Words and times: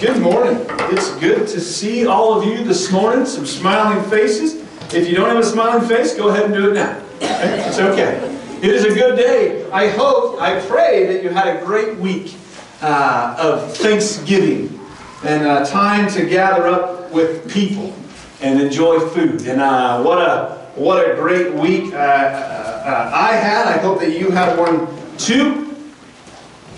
Good 0.00 0.20
morning. 0.20 0.66
It's 0.90 1.14
good 1.16 1.46
to 1.46 1.60
see 1.60 2.04
all 2.04 2.36
of 2.36 2.44
you 2.44 2.64
this 2.64 2.90
morning. 2.90 3.24
Some 3.26 3.46
smiling 3.46 4.02
faces. 4.10 4.56
If 4.92 5.08
you 5.08 5.14
don't 5.14 5.28
have 5.28 5.38
a 5.38 5.44
smiling 5.44 5.86
face, 5.86 6.16
go 6.16 6.28
ahead 6.28 6.46
and 6.46 6.54
do 6.54 6.70
it 6.70 6.74
now. 6.74 7.00
It's 7.20 7.78
okay. 7.78 8.16
It 8.60 8.70
is 8.70 8.84
a 8.84 8.92
good 8.92 9.16
day. 9.16 9.70
I 9.70 9.88
hope, 9.88 10.40
I 10.40 10.60
pray 10.66 11.06
that 11.06 11.22
you 11.22 11.30
had 11.30 11.56
a 11.56 11.64
great 11.64 11.96
week 11.98 12.34
uh, 12.82 13.36
of 13.38 13.76
Thanksgiving 13.76 14.80
and 15.22 15.46
uh, 15.46 15.64
time 15.64 16.10
to 16.10 16.26
gather 16.26 16.66
up 16.66 17.12
with 17.12 17.50
people 17.52 17.94
and 18.40 18.60
enjoy 18.60 18.98
food. 18.98 19.46
And 19.46 19.60
uh, 19.60 20.02
what 20.02 20.18
a 20.18 20.64
what 20.74 21.08
a 21.08 21.14
great 21.14 21.54
week 21.54 21.94
uh, 21.94 21.96
uh, 21.96 23.10
I 23.14 23.36
had. 23.36 23.68
I 23.68 23.78
hope 23.78 24.00
that 24.00 24.18
you 24.18 24.32
had 24.32 24.58
one 24.58 24.88
too. 25.18 25.63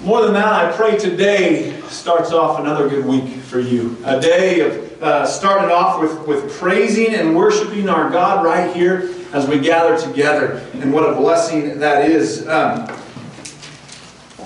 More 0.02 0.22
than 0.22 0.34
that, 0.34 0.52
I 0.52 0.76
pray 0.76 0.98
today 0.98 1.80
starts 1.88 2.30
off 2.30 2.60
another 2.60 2.88
good 2.88 3.06
week 3.06 3.40
for 3.40 3.58
you. 3.58 3.96
A 4.04 4.20
day 4.20 4.60
of 4.60 5.02
uh, 5.02 5.26
starting 5.26 5.70
off 5.70 6.00
with, 6.00 6.26
with 6.26 6.52
praising 6.58 7.14
and 7.14 7.34
worshiping 7.34 7.88
our 7.88 8.10
God 8.10 8.44
right 8.44 8.74
here 8.76 9.14
as 9.32 9.48
we 9.48 9.58
gather 9.58 9.98
together. 9.98 10.64
And 10.74 10.92
what 10.92 11.08
a 11.08 11.14
blessing 11.14 11.80
that 11.80 12.10
is. 12.10 12.46
Um, 12.46 12.86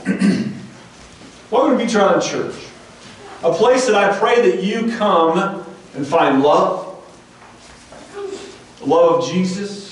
welcome 1.51 1.77
to 1.77 1.85
Beecher 1.85 2.01
Island 2.01 2.23
Church, 2.23 2.55
a 3.43 3.53
place 3.53 3.87
that 3.87 3.97
I 3.97 4.17
pray 4.17 4.41
that 4.51 4.63
you 4.63 4.97
come 4.97 5.67
and 5.95 6.07
find 6.07 6.43
love, 6.43 7.05
love 8.83 9.23
of 9.23 9.31
Jesus, 9.31 9.90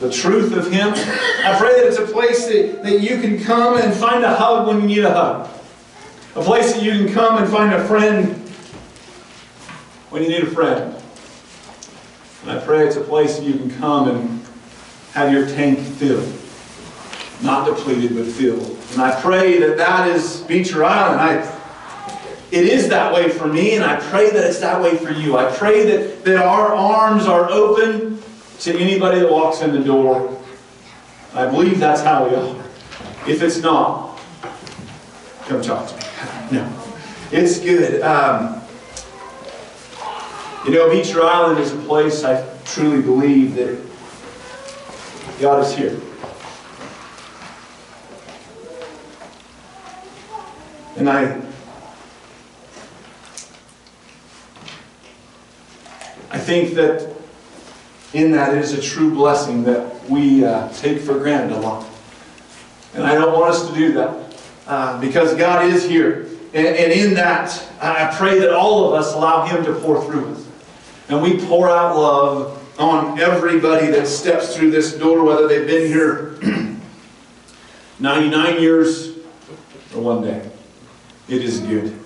the 0.00 0.10
truth 0.10 0.56
of 0.56 0.70
Him. 0.70 0.90
I 0.90 1.56
pray 1.58 1.74
that 1.74 1.86
it's 1.86 1.98
a 1.98 2.06
place 2.06 2.46
that, 2.46 2.82
that 2.82 3.00
you 3.00 3.20
can 3.20 3.42
come 3.42 3.78
and 3.78 3.92
find 3.92 4.24
a 4.24 4.34
hug 4.34 4.66
when 4.66 4.80
you 4.80 4.86
need 4.86 5.04
a 5.04 5.12
hug. 5.12 5.48
A 6.36 6.42
place 6.42 6.74
that 6.74 6.82
you 6.82 6.92
can 6.92 7.12
come 7.12 7.38
and 7.38 7.50
find 7.50 7.74
a 7.74 7.84
friend 7.86 8.34
when 10.10 10.22
you 10.22 10.28
need 10.28 10.44
a 10.44 10.50
friend. 10.50 10.94
And 12.42 12.50
I 12.52 12.64
pray 12.64 12.86
it's 12.86 12.96
a 12.96 13.00
place 13.00 13.38
that 13.38 13.44
you 13.44 13.54
can 13.54 13.70
come 13.72 14.08
and 14.08 14.46
have 15.12 15.32
your 15.32 15.46
tank 15.46 15.78
filled. 15.80 16.32
Not 17.42 17.66
depleted, 17.66 18.14
but 18.14 18.26
filled. 18.26 18.78
And 18.92 19.02
I 19.02 19.20
pray 19.20 19.58
that 19.58 19.76
that 19.76 20.08
is 20.08 20.40
Beecher 20.42 20.84
Island. 20.84 21.20
I, 21.20 21.58
it 22.50 22.64
is 22.64 22.88
that 22.88 23.12
way 23.12 23.28
for 23.28 23.46
me, 23.46 23.74
and 23.74 23.84
I 23.84 23.96
pray 23.96 24.30
that 24.30 24.44
it's 24.44 24.60
that 24.60 24.80
way 24.80 24.96
for 24.96 25.10
you. 25.10 25.36
I 25.36 25.50
pray 25.50 25.84
that, 25.84 26.24
that 26.24 26.36
our 26.36 26.74
arms 26.74 27.26
are 27.26 27.50
open 27.50 28.17
to 28.60 28.76
anybody 28.78 29.20
that 29.20 29.30
walks 29.30 29.62
in 29.62 29.72
the 29.72 29.82
door. 29.82 30.36
I 31.34 31.46
believe 31.46 31.78
that's 31.78 32.02
how 32.02 32.28
we 32.28 32.34
are. 32.34 32.56
If 33.28 33.42
it's 33.42 33.58
not, 33.58 34.18
come 35.46 35.62
talk 35.62 35.88
to 35.88 35.96
me. 35.96 36.02
No, 36.50 36.66
it's 37.30 37.58
good. 37.58 38.00
Um, 38.00 38.62
you 40.64 40.72
know, 40.72 40.88
Beecher 40.90 41.22
Island 41.22 41.60
is 41.60 41.72
a 41.72 41.76
place 41.76 42.24
I 42.24 42.42
truly 42.64 43.02
believe 43.02 43.54
that 43.56 43.78
God 45.38 45.62
is 45.64 45.74
here. 45.74 46.00
And 50.96 51.08
I 51.08 51.40
I 56.30 56.38
think 56.38 56.74
that 56.74 57.17
in 58.12 58.32
that 58.32 58.54
it 58.54 58.60
is 58.62 58.72
a 58.72 58.80
true 58.80 59.10
blessing 59.10 59.64
that 59.64 60.08
we 60.08 60.44
uh, 60.44 60.68
take 60.70 61.00
for 61.00 61.18
granted 61.18 61.56
a 61.56 61.60
lot. 61.60 61.86
And 62.94 63.04
I 63.04 63.14
don't 63.14 63.32
want 63.32 63.50
us 63.50 63.68
to 63.68 63.74
do 63.74 63.92
that 63.92 64.42
uh, 64.66 65.00
because 65.00 65.34
God 65.34 65.66
is 65.66 65.84
here. 65.84 66.26
And, 66.54 66.66
and 66.66 66.92
in 66.92 67.14
that, 67.14 67.68
I 67.80 68.14
pray 68.16 68.38
that 68.38 68.52
all 68.52 68.88
of 68.88 68.94
us 68.94 69.14
allow 69.14 69.46
Him 69.46 69.64
to 69.64 69.74
pour 69.74 70.02
through 70.04 70.32
us. 70.32 70.46
And 71.08 71.22
we 71.22 71.38
pour 71.46 71.68
out 71.68 71.96
love 71.96 72.54
on 72.78 73.18
everybody 73.18 73.86
that 73.88 74.06
steps 74.06 74.56
through 74.56 74.70
this 74.70 74.94
door, 74.94 75.24
whether 75.24 75.48
they've 75.48 75.66
been 75.66 75.88
here 75.88 76.38
99 77.98 78.60
years 78.60 79.16
or 79.94 80.00
one 80.00 80.22
day. 80.22 80.48
It 81.28 81.42
is 81.42 81.60
good. 81.60 81.98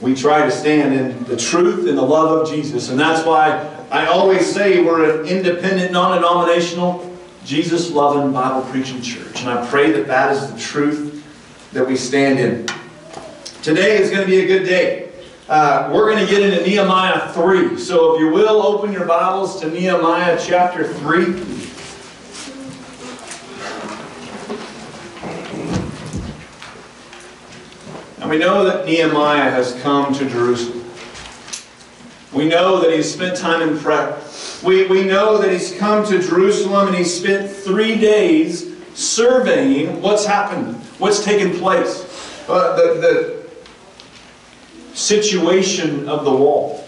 We 0.00 0.14
try 0.14 0.44
to 0.44 0.50
stand 0.50 0.94
in 0.94 1.24
the 1.24 1.36
truth 1.36 1.88
and 1.88 1.96
the 1.96 2.02
love 2.02 2.40
of 2.40 2.50
Jesus. 2.50 2.90
And 2.90 2.98
that's 2.98 3.24
why 3.24 3.83
I 3.94 4.06
always 4.06 4.52
say 4.52 4.82
we're 4.82 5.20
an 5.20 5.28
independent, 5.28 5.92
non 5.92 6.16
denominational, 6.16 7.16
Jesus 7.44 7.92
loving, 7.92 8.32
Bible 8.32 8.68
preaching 8.68 9.00
church. 9.00 9.42
And 9.42 9.48
I 9.48 9.64
pray 9.70 9.92
that 9.92 10.08
that 10.08 10.32
is 10.32 10.52
the 10.52 10.58
truth 10.58 11.24
that 11.70 11.86
we 11.86 11.94
stand 11.94 12.40
in. 12.40 12.66
Today 13.62 13.98
is 13.98 14.10
going 14.10 14.22
to 14.22 14.26
be 14.26 14.40
a 14.40 14.46
good 14.48 14.64
day. 14.64 15.12
Uh, 15.48 15.92
we're 15.94 16.10
going 16.10 16.26
to 16.26 16.28
get 16.28 16.42
into 16.42 16.68
Nehemiah 16.68 17.32
3. 17.34 17.78
So 17.78 18.16
if 18.16 18.20
you 18.20 18.30
will, 18.30 18.62
open 18.62 18.92
your 18.92 19.06
Bibles 19.06 19.60
to 19.60 19.70
Nehemiah 19.70 20.40
chapter 20.44 20.92
3. 20.92 21.26
And 28.20 28.28
we 28.28 28.38
know 28.38 28.64
that 28.64 28.86
Nehemiah 28.86 29.52
has 29.52 29.80
come 29.82 30.12
to 30.14 30.28
Jerusalem. 30.28 30.83
We 32.34 32.48
know 32.48 32.80
that 32.80 32.92
he's 32.92 33.12
spent 33.12 33.36
time 33.36 33.62
in 33.62 33.78
prayer. 33.78 34.18
We, 34.64 34.86
we 34.86 35.04
know 35.04 35.38
that 35.38 35.52
he's 35.52 35.76
come 35.76 36.04
to 36.06 36.18
Jerusalem 36.18 36.88
and 36.88 36.96
he 36.96 37.04
spent 37.04 37.50
three 37.50 37.96
days 37.96 38.74
surveying 38.94 40.02
what's 40.02 40.26
happened, 40.26 40.76
what's 40.98 41.24
taken 41.24 41.56
place, 41.58 42.02
uh, 42.48 42.76
the, 42.76 43.00
the 43.00 44.96
situation 44.96 46.08
of 46.08 46.24
the 46.24 46.32
wall. 46.32 46.84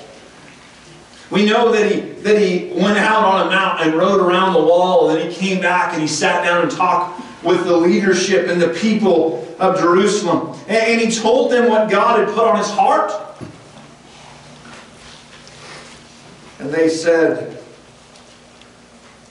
We 1.31 1.45
know 1.45 1.73
that 1.73 1.91
he, 1.91 2.01
that 2.23 2.41
he 2.41 2.73
went 2.75 2.99
out 2.99 3.25
on 3.25 3.47
a 3.47 3.51
mount 3.51 3.83
and 3.83 3.95
rode 3.95 4.21
around 4.21 4.53
the 4.53 4.63
wall, 4.63 5.11
and 5.11 5.19
then 5.19 5.31
he 5.31 5.37
came 5.37 5.61
back 5.61 5.93
and 5.93 6.01
he 6.01 6.09
sat 6.09 6.45
down 6.45 6.63
and 6.63 6.71
talked 6.71 7.21
with 7.45 7.65
the 7.65 7.77
leadership 7.77 8.49
and 8.49 8.61
the 8.61 8.69
people 8.69 9.45
of 9.59 9.79
Jerusalem. 9.79 10.57
And, 10.69 10.77
and 10.77 11.01
he 11.01 11.11
told 11.11 11.51
them 11.51 11.69
what 11.69 11.91
God 11.91 12.21
had 12.21 12.29
put 12.35 12.47
on 12.47 12.57
his 12.59 12.71
heart. 12.71 13.13
And 16.59 16.71
they 16.71 16.89
said, 16.89 17.63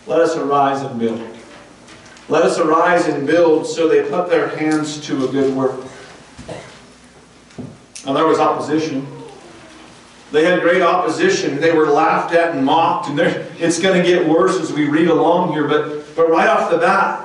Let 0.08 0.20
us 0.22 0.36
arise 0.36 0.82
and 0.82 1.00
build. 1.00 1.22
Let 2.28 2.44
us 2.44 2.58
arise 2.60 3.08
and 3.08 3.26
build. 3.26 3.68
So 3.68 3.88
they 3.88 4.08
put 4.10 4.30
their 4.30 4.56
hands 4.58 5.06
to 5.08 5.28
a 5.28 5.32
good 5.32 5.56
work. 5.56 5.84
Now 8.06 8.14
there 8.14 8.26
was 8.26 8.40
opposition. 8.40 9.08
They 10.32 10.44
had 10.46 10.62
great 10.62 10.82
opposition. 10.82 11.60
They 11.62 11.72
were 11.72 11.88
laughed 11.88 12.34
at 12.34 12.56
and 12.56 12.66
mocked. 12.66 13.10
And 13.10 13.20
it's 13.20 13.80
going 13.80 14.02
to 14.02 14.08
get 14.08 14.28
worse 14.28 14.60
as 14.60 14.74
we 14.74 14.88
read 14.88 15.08
along 15.08 15.54
here. 15.54 15.68
But, 15.68 16.16
but 16.16 16.30
right 16.30 16.48
off 16.48 16.70
the 16.70 16.78
bat, 16.78 17.22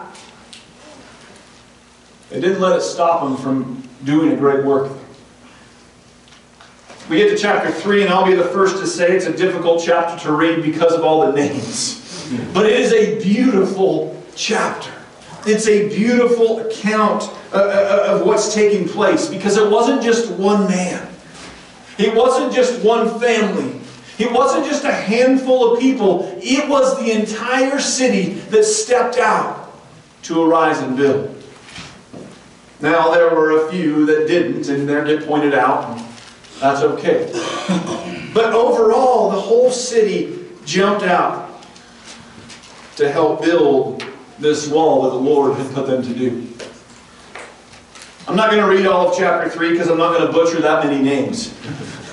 they 2.28 2.40
didn't 2.40 2.60
let 2.60 2.76
it 2.76 2.82
stop 2.82 3.22
them 3.24 3.36
from 3.36 3.82
doing 4.04 4.32
a 4.32 4.36
great 4.36 4.64
work. 4.64 4.92
We 7.10 7.16
get 7.16 7.30
to 7.30 7.36
chapter 7.36 7.72
3, 7.72 8.02
and 8.02 8.10
I'll 8.10 8.24
be 8.24 8.34
the 8.34 8.44
first 8.44 8.76
to 8.76 8.86
say 8.86 9.16
it's 9.16 9.26
a 9.26 9.36
difficult 9.36 9.82
chapter 9.84 10.16
to 10.26 10.32
read 10.32 10.62
because 10.62 10.92
of 10.92 11.02
all 11.02 11.26
the 11.26 11.32
names. 11.32 12.30
But 12.54 12.66
it 12.66 12.78
is 12.78 12.92
a 12.92 13.20
beautiful 13.20 14.16
chapter. 14.36 14.92
It's 15.44 15.66
a 15.66 15.88
beautiful 15.88 16.60
account 16.60 17.24
uh, 17.52 17.56
uh, 17.56 18.06
of 18.10 18.24
what's 18.24 18.54
taking 18.54 18.88
place 18.88 19.26
because 19.26 19.56
it 19.56 19.68
wasn't 19.68 20.02
just 20.02 20.30
one 20.34 20.68
man, 20.68 21.08
it 21.98 22.14
wasn't 22.14 22.54
just 22.54 22.80
one 22.84 23.18
family, 23.18 23.80
it 24.20 24.30
wasn't 24.30 24.66
just 24.66 24.84
a 24.84 24.92
handful 24.92 25.72
of 25.72 25.80
people, 25.80 26.38
it 26.40 26.68
was 26.68 26.96
the 27.00 27.10
entire 27.10 27.80
city 27.80 28.34
that 28.50 28.62
stepped 28.62 29.16
out 29.16 29.74
to 30.22 30.40
arise 30.44 30.78
and 30.78 30.96
build. 30.96 31.42
Now, 32.80 33.10
there 33.10 33.34
were 33.34 33.66
a 33.66 33.72
few 33.72 34.06
that 34.06 34.28
didn't, 34.28 34.68
and 34.68 34.88
they're 34.88 35.04
get 35.04 35.26
pointed 35.26 35.54
out. 35.54 36.06
That's 36.60 36.82
okay. 36.82 37.30
But 38.32 38.52
overall, 38.52 39.30
the 39.30 39.40
whole 39.40 39.70
city 39.70 40.46
jumped 40.64 41.04
out 41.04 41.64
to 42.96 43.10
help 43.10 43.42
build 43.42 44.04
this 44.38 44.68
wall 44.68 45.02
that 45.02 45.10
the 45.10 45.16
Lord 45.16 45.56
had 45.56 45.72
put 45.72 45.86
them 45.86 46.02
to 46.02 46.14
do. 46.14 46.46
I'm 48.28 48.36
not 48.36 48.50
going 48.50 48.62
to 48.62 48.68
read 48.68 48.86
all 48.86 49.08
of 49.08 49.18
chapter 49.18 49.50
3 49.50 49.72
because 49.72 49.88
I'm 49.88 49.98
not 49.98 50.16
going 50.16 50.26
to 50.26 50.32
butcher 50.32 50.60
that 50.60 50.84
many 50.84 51.02
names. 51.02 51.48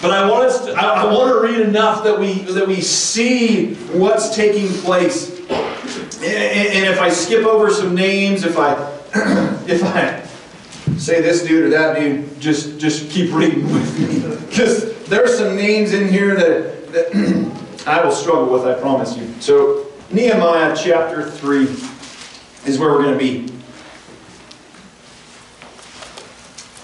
but 0.00 0.10
I 0.10 0.30
want, 0.30 0.46
us 0.46 0.64
to, 0.64 0.72
I, 0.72 1.02
I 1.02 1.12
want 1.12 1.34
to 1.34 1.40
read 1.40 1.60
enough 1.60 2.04
that 2.04 2.18
we, 2.18 2.34
that 2.52 2.66
we 2.66 2.80
see 2.80 3.74
what's 3.92 4.34
taking 4.34 4.68
place. 4.82 5.40
And, 5.50 6.24
and 6.24 6.84
if 6.86 7.00
I 7.00 7.10
skip 7.10 7.44
over 7.44 7.70
some 7.70 7.94
names, 7.94 8.44
if 8.44 8.56
I 8.56 8.72
if 9.68 9.84
I 9.84 10.23
say 11.04 11.20
this 11.20 11.42
dude 11.42 11.66
or 11.66 11.68
that 11.68 11.98
dude, 11.98 12.40
just 12.40 12.78
just 12.78 13.10
keep 13.10 13.32
reading 13.32 13.64
with 13.72 14.00
me. 14.00 14.30
Because 14.54 14.94
there's 15.06 15.36
some 15.36 15.56
names 15.56 15.92
in 15.92 16.06
here 16.06 16.36
that, 16.36 16.92
that 16.92 17.86
I 17.88 18.04
will 18.04 18.12
struggle 18.12 18.52
with, 18.52 18.64
I 18.64 18.74
promise 18.80 19.16
you. 19.16 19.28
So 19.40 19.88
Nehemiah 20.12 20.76
chapter 20.76 21.28
3 21.28 21.62
is 22.64 22.78
where 22.78 22.92
we're 22.92 23.02
going 23.02 23.14
to 23.14 23.18
be. 23.18 23.52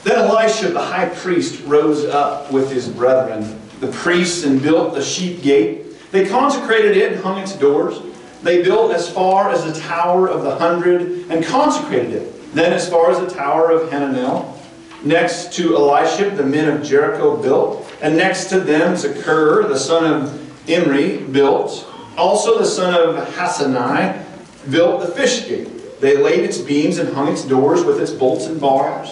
Then 0.03 0.19
Elisha 0.19 0.71
the 0.71 0.81
high 0.81 1.11
priest 1.11 1.65
rose 1.65 2.07
up 2.07 2.51
with 2.51 2.73
his 2.73 2.89
brethren, 2.89 3.61
the 3.79 3.93
priests, 3.93 4.43
and 4.43 4.61
built 4.61 4.95
the 4.95 5.03
sheep 5.03 5.43
gate. 5.43 6.11
They 6.11 6.29
consecrated 6.29 6.97
it 6.97 7.13
and 7.13 7.23
hung 7.23 7.39
its 7.39 7.55
doors. 7.55 8.01
They 8.43 8.65
built 8.65 8.93
as 8.93 9.09
far 9.09 9.51
as 9.51 9.65
the 9.65 9.81
tower 9.81 10.29
of 10.29 10.43
the 10.43 10.57
hundred 10.57 11.31
and 11.31 11.45
consecrated 11.45 12.15
it. 12.15 12.40
Then 12.53 12.73
as 12.73 12.89
far 12.89 13.11
as 13.11 13.19
the 13.21 13.35
tower 13.35 13.71
of 13.71 13.91
Hananel. 13.91 14.57
Next 15.03 15.53
to 15.55 15.77
Elisha, 15.77 16.31
the 16.31 16.45
men 16.45 16.69
of 16.69 16.85
Jericho 16.85 17.37
built. 17.41 17.91
And 18.03 18.17
next 18.17 18.47
to 18.47 18.61
them, 18.61 18.95
Zakur, 18.95 19.67
the 19.69 19.79
son 19.79 20.05
of 20.05 20.69
Imri, 20.69 21.19
built. 21.19 21.87
Also 22.17 22.59
the 22.59 22.67
son 22.67 22.95
of 22.95 23.27
Hassanai 23.35 24.25
built 24.71 25.01
the 25.01 25.09
fish 25.09 25.49
gate. 25.49 26.01
They 26.01 26.17
laid 26.17 26.41
its 26.41 26.59
beams 26.59 26.99
and 26.99 27.15
hung 27.15 27.29
its 27.29 27.45
doors 27.45 27.85
with 27.85 28.01
its 28.01 28.11
bolts 28.11 28.47
and 28.47 28.61
bars. 28.61 29.11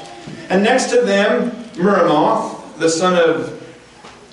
And 0.50 0.62
next 0.62 0.90
to 0.90 1.02
them, 1.02 1.50
Meremoth, 1.74 2.78
the 2.78 2.88
son 2.88 3.14
of 3.16 3.62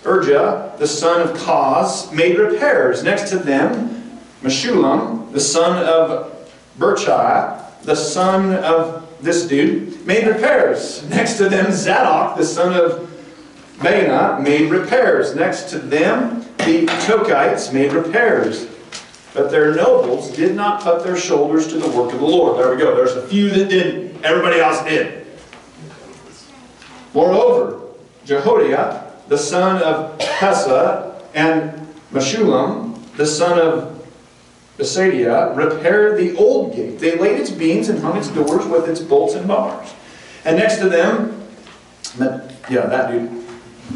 Urja, 0.03 0.77
the 0.77 0.87
son 0.87 1.21
of 1.21 1.37
Kaz, 1.37 2.13
made 2.13 2.37
repairs. 2.37 3.03
Next 3.03 3.29
to 3.29 3.37
them, 3.37 4.19
Meshulam, 4.41 5.31
the 5.31 5.39
son 5.39 5.83
of 5.83 6.49
Berchai, 6.77 7.64
the 7.85 7.95
son 7.95 8.55
of 8.55 9.07
this 9.21 9.47
dude, 9.47 10.05
made 10.05 10.27
repairs. 10.27 11.07
Next 11.09 11.37
to 11.37 11.49
them, 11.49 11.71
Zadok, 11.71 12.37
the 12.37 12.45
son 12.45 12.73
of 12.73 13.09
Baana, 13.79 14.41
made 14.41 14.69
repairs. 14.69 15.35
Next 15.35 15.69
to 15.69 15.79
them, 15.79 16.41
the 16.59 16.85
Tokites 17.05 17.73
made 17.73 17.93
repairs. 17.93 18.67
But 19.33 19.51
their 19.51 19.75
nobles 19.75 20.31
did 20.35 20.55
not 20.55 20.81
put 20.81 21.03
their 21.03 21.17
shoulders 21.17 21.67
to 21.67 21.77
the 21.77 21.89
work 21.89 22.13
of 22.13 22.19
the 22.19 22.25
Lord. 22.25 22.57
There 22.57 22.71
we 22.71 22.77
go. 22.77 22.95
There's 22.95 23.15
a 23.15 23.27
few 23.27 23.49
that 23.49 23.69
didn't. 23.69 24.23
Everybody 24.23 24.59
else 24.59 24.83
did. 24.83 25.27
Moreover, 27.13 27.81
Jehoiada, 28.25 29.11
the 29.27 29.37
son 29.37 29.81
of 29.83 30.19
Hessa, 30.21 31.21
and 31.33 31.87
Meshulam, 32.11 32.97
the 33.17 33.25
son 33.25 33.59
of 33.59 33.94
Besadiah, 34.77 35.55
repaired 35.55 36.17
the 36.17 36.35
old 36.35 36.75
gate. 36.75 36.99
They 36.99 37.17
laid 37.17 37.39
its 37.39 37.49
beams 37.49 37.89
and 37.89 37.99
hung 37.99 38.17
its 38.17 38.27
doors 38.29 38.65
with 38.65 38.89
its 38.89 38.99
bolts 38.99 39.33
and 39.33 39.47
bars. 39.47 39.93
And 40.43 40.57
next 40.57 40.77
to 40.79 40.89
them, 40.89 41.41
yeah, 42.69 42.85
that 42.85 43.11
dude, 43.11 43.45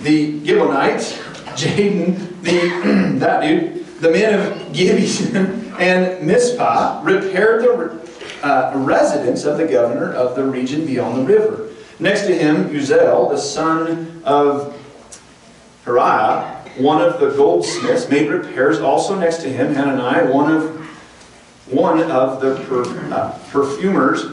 the 0.03 0.39
Gibeonite, 0.39 0.99
Jadon, 1.55 2.41
the 2.43 3.19
that 3.19 3.41
dude, 3.41 3.85
the 3.99 4.11
men 4.11 4.39
of 4.39 4.73
Gibeon 4.73 5.73
and 5.79 6.25
Mizpah 6.25 7.01
repaired 7.03 7.63
the 7.63 7.99
uh, 8.43 8.71
residence 8.75 9.43
of 9.43 9.57
the 9.57 9.67
governor 9.67 10.13
of 10.13 10.35
the 10.35 10.43
region 10.43 10.85
beyond 10.85 11.17
the 11.17 11.33
river. 11.33 11.69
Next 11.99 12.21
to 12.27 12.35
him, 12.35 12.69
Uzziel, 12.69 13.29
the 13.29 13.37
son 13.37 14.21
of 14.23 14.77
Hariah, 15.85 16.58
one 16.77 17.01
of 17.01 17.19
the 17.19 17.31
goldsmiths, 17.31 18.09
made 18.09 18.29
repairs. 18.29 18.79
Also 18.79 19.17
next 19.17 19.37
to 19.43 19.49
him, 19.49 19.73
Hananiah, 19.73 20.31
one 20.31 20.51
of 20.51 20.75
one 21.67 22.01
of 22.09 22.41
the 22.41 22.55
per, 22.65 23.13
uh, 23.13 23.37
perfumers, 23.51 24.25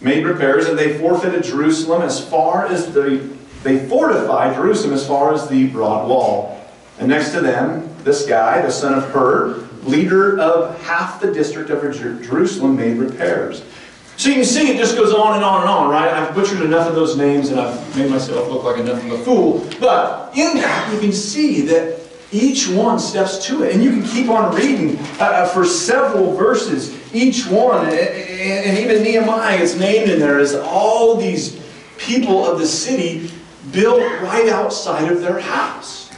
made 0.00 0.24
repairs, 0.24 0.66
and 0.66 0.78
they 0.78 0.98
forfeited 0.98 1.44
Jerusalem 1.44 2.02
as 2.02 2.26
far 2.26 2.66
as 2.66 2.92
the 2.92 3.36
they 3.62 3.88
fortified 3.88 4.54
Jerusalem 4.54 4.94
as 4.94 5.06
far 5.06 5.34
as 5.34 5.48
the 5.48 5.66
broad 5.68 6.08
wall. 6.08 6.64
And 6.98 7.08
next 7.08 7.32
to 7.32 7.40
them, 7.40 7.88
this 8.04 8.26
guy, 8.26 8.62
the 8.62 8.70
son 8.70 8.94
of 8.94 9.04
Hur, 9.10 9.68
leader 9.82 10.38
of 10.38 10.80
half 10.82 11.20
the 11.20 11.32
district 11.32 11.70
of 11.70 11.82
Jerusalem, 11.92 12.76
made 12.76 12.96
repairs. 12.98 13.64
So 14.18 14.30
you 14.30 14.34
can 14.34 14.44
see 14.44 14.68
it 14.68 14.76
just 14.76 14.96
goes 14.96 15.14
on 15.14 15.36
and 15.36 15.44
on 15.44 15.60
and 15.60 15.70
on, 15.70 15.90
right? 15.90 16.12
I've 16.12 16.34
butchered 16.34 16.60
enough 16.62 16.88
of 16.88 16.96
those 16.96 17.16
names 17.16 17.50
and 17.50 17.60
I've 17.60 17.96
made 17.96 18.10
myself 18.10 18.50
look 18.50 18.64
like 18.64 18.78
enough 18.78 19.00
of 19.04 19.12
a 19.12 19.18
fool. 19.18 19.64
But 19.78 20.36
in 20.36 20.56
that, 20.56 20.92
you 20.92 20.98
can 20.98 21.12
see 21.12 21.60
that 21.66 22.00
each 22.32 22.68
one 22.68 22.98
steps 22.98 23.46
to 23.46 23.62
it. 23.62 23.72
And 23.72 23.82
you 23.82 23.90
can 23.90 24.02
keep 24.02 24.28
on 24.28 24.52
reading 24.56 24.98
uh, 25.20 25.24
uh 25.24 25.46
for 25.46 25.64
several 25.64 26.34
verses. 26.34 26.92
Each 27.14 27.46
one, 27.46 27.86
and 27.86 28.76
even 28.76 29.04
Nehemiah 29.04 29.58
is 29.58 29.78
named 29.78 30.10
in 30.10 30.18
there 30.18 30.40
as 30.40 30.52
all 30.52 31.14
these 31.14 31.64
people 31.96 32.44
of 32.44 32.58
the 32.58 32.66
city 32.66 33.30
built 33.70 34.00
right 34.20 34.48
outside 34.48 35.12
of 35.12 35.20
their 35.20 35.38
house. 35.38 36.10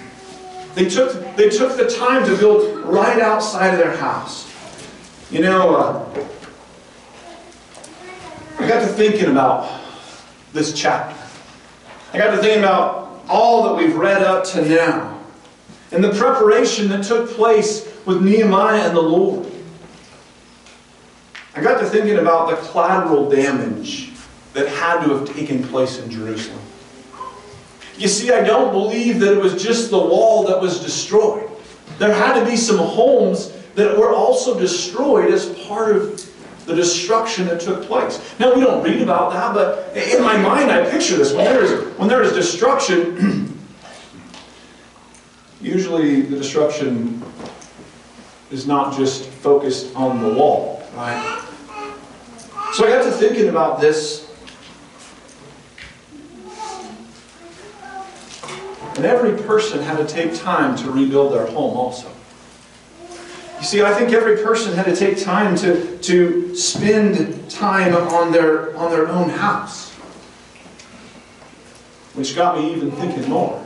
They 0.75 0.89
took, 0.89 1.37
they 1.37 1.51
took 1.51 1.77
the 1.77 1.91
time 1.91 2.25
to 2.25 2.35
build 2.39 2.79
right 2.79 3.21
outside 3.21 3.75
of 3.75 3.79
their 3.79 3.97
house. 3.97 4.51
You 5.31 5.43
know, 5.43 5.77
uh, 5.77 6.29
I 8.61 8.69
got 8.69 8.81
to 8.81 8.89
thinking 8.89 9.31
about 9.31 9.81
this 10.53 10.75
chapter. 10.75 11.17
I 12.13 12.19
got 12.19 12.33
to 12.33 12.37
thinking 12.37 12.59
about 12.59 13.23
all 13.27 13.63
that 13.63 13.83
we've 13.83 13.97
read 13.97 14.23
up 14.23 14.45
to 14.49 14.69
now 14.69 15.19
and 15.93 16.05
the 16.05 16.13
preparation 16.13 16.91
that 16.91 17.03
took 17.03 17.31
place 17.31 17.91
with 18.05 18.21
Nehemiah 18.21 18.89
and 18.89 18.95
the 18.95 19.01
Lord. 19.01 19.51
I 21.57 21.63
got 21.63 21.81
to 21.81 21.87
thinking 21.87 22.19
about 22.19 22.51
the 22.51 22.57
collateral 22.69 23.31
damage 23.31 24.13
that 24.53 24.69
had 24.69 25.05
to 25.05 25.17
have 25.17 25.35
taken 25.35 25.65
place 25.65 25.99
in 25.99 26.11
Jerusalem. 26.11 26.61
You 27.97 28.09
see, 28.09 28.31
I 28.31 28.45
don't 28.45 28.73
believe 28.73 29.21
that 29.21 29.33
it 29.33 29.41
was 29.41 29.61
just 29.61 29.91
the 29.91 29.99
wall 29.99 30.45
that 30.45 30.61
was 30.61 30.81
destroyed. 30.81 31.49
There 31.99 32.13
had 32.13 32.39
to 32.39 32.45
be 32.45 32.57
some 32.57 32.77
homes 32.77 33.53
that 33.75 33.97
were 33.97 34.13
also 34.13 34.59
destroyed 34.59 35.33
as 35.33 35.49
part 35.67 35.97
of 35.97 36.30
the 36.71 36.77
destruction 36.77 37.47
that 37.47 37.61
took 37.61 37.83
place. 37.83 38.21
Now 38.39 38.55
we 38.55 38.61
don't 38.61 38.83
read 38.83 39.03
about 39.03 39.33
that, 39.33 39.55
but 39.55 39.97
in 39.97 40.23
my 40.23 40.37
mind 40.37 40.71
I 40.71 40.89
picture 40.89 41.17
this. 41.17 41.33
When 41.33 41.45
there 41.45 41.65
is, 41.65 41.99
when 41.99 42.09
there 42.09 42.23
is 42.23 42.33
destruction, 42.33 43.59
usually 45.61 46.23
the 46.23 46.37
destruction 46.37 47.23
is 48.53 48.67
not 48.67 48.97
just 48.97 49.27
focused 49.27 49.95
on 49.97 50.23
the 50.23 50.33
wall, 50.33 50.83
right? 50.95 51.45
So 52.73 52.87
I 52.87 52.91
got 52.91 53.05
to 53.05 53.11
thinking 53.11 53.49
about 53.49 53.81
this. 53.81 54.29
And 58.95 59.05
every 59.05 59.37
person 59.43 59.83
had 59.83 59.97
to 59.97 60.07
take 60.07 60.35
time 60.35 60.77
to 60.77 60.91
rebuild 60.91 61.33
their 61.33 61.47
home 61.47 61.77
also. 61.77 62.13
You 63.61 63.67
see, 63.67 63.83
I 63.83 63.93
think 63.93 64.15
every 64.15 64.43
person 64.43 64.73
had 64.73 64.87
to 64.87 64.97
take 64.97 65.23
time 65.23 65.55
to, 65.57 65.99
to 65.99 66.57
spend 66.57 67.51
time 67.51 67.95
on 67.95 68.33
their, 68.33 68.75
on 68.75 68.91
their 68.91 69.07
own 69.07 69.29
house. 69.29 69.91
Which 72.15 72.35
got 72.35 72.57
me 72.57 72.73
even 72.75 72.91
thinking 72.93 73.29
more. 73.29 73.63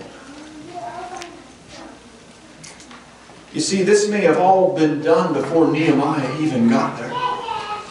You 3.52 3.60
see, 3.60 3.84
this 3.84 4.08
may 4.08 4.22
have 4.22 4.38
all 4.38 4.74
been 4.74 5.00
done 5.00 5.32
before 5.32 5.70
Nehemiah 5.70 6.40
even 6.40 6.68
got 6.68 6.98
there. 6.98 7.12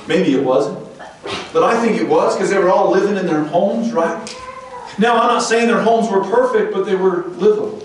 Maybe 0.05 0.35
it 0.35 0.43
wasn't. 0.43 0.85
But 1.53 1.63
I 1.63 1.79
think 1.81 2.01
it 2.01 2.09
was 2.09 2.35
because 2.35 2.49
they 2.49 2.59
were 2.59 2.69
all 2.69 2.91
living 2.91 3.15
in 3.15 3.25
their 3.25 3.45
homes, 3.45 3.93
right? 3.93 4.35
Now, 4.99 5.21
I'm 5.21 5.27
not 5.27 5.39
saying 5.39 5.67
their 5.67 5.81
homes 5.81 6.09
were 6.09 6.21
perfect, 6.21 6.73
but 6.73 6.85
they 6.85 6.95
were 6.95 7.27
livable. 7.37 7.82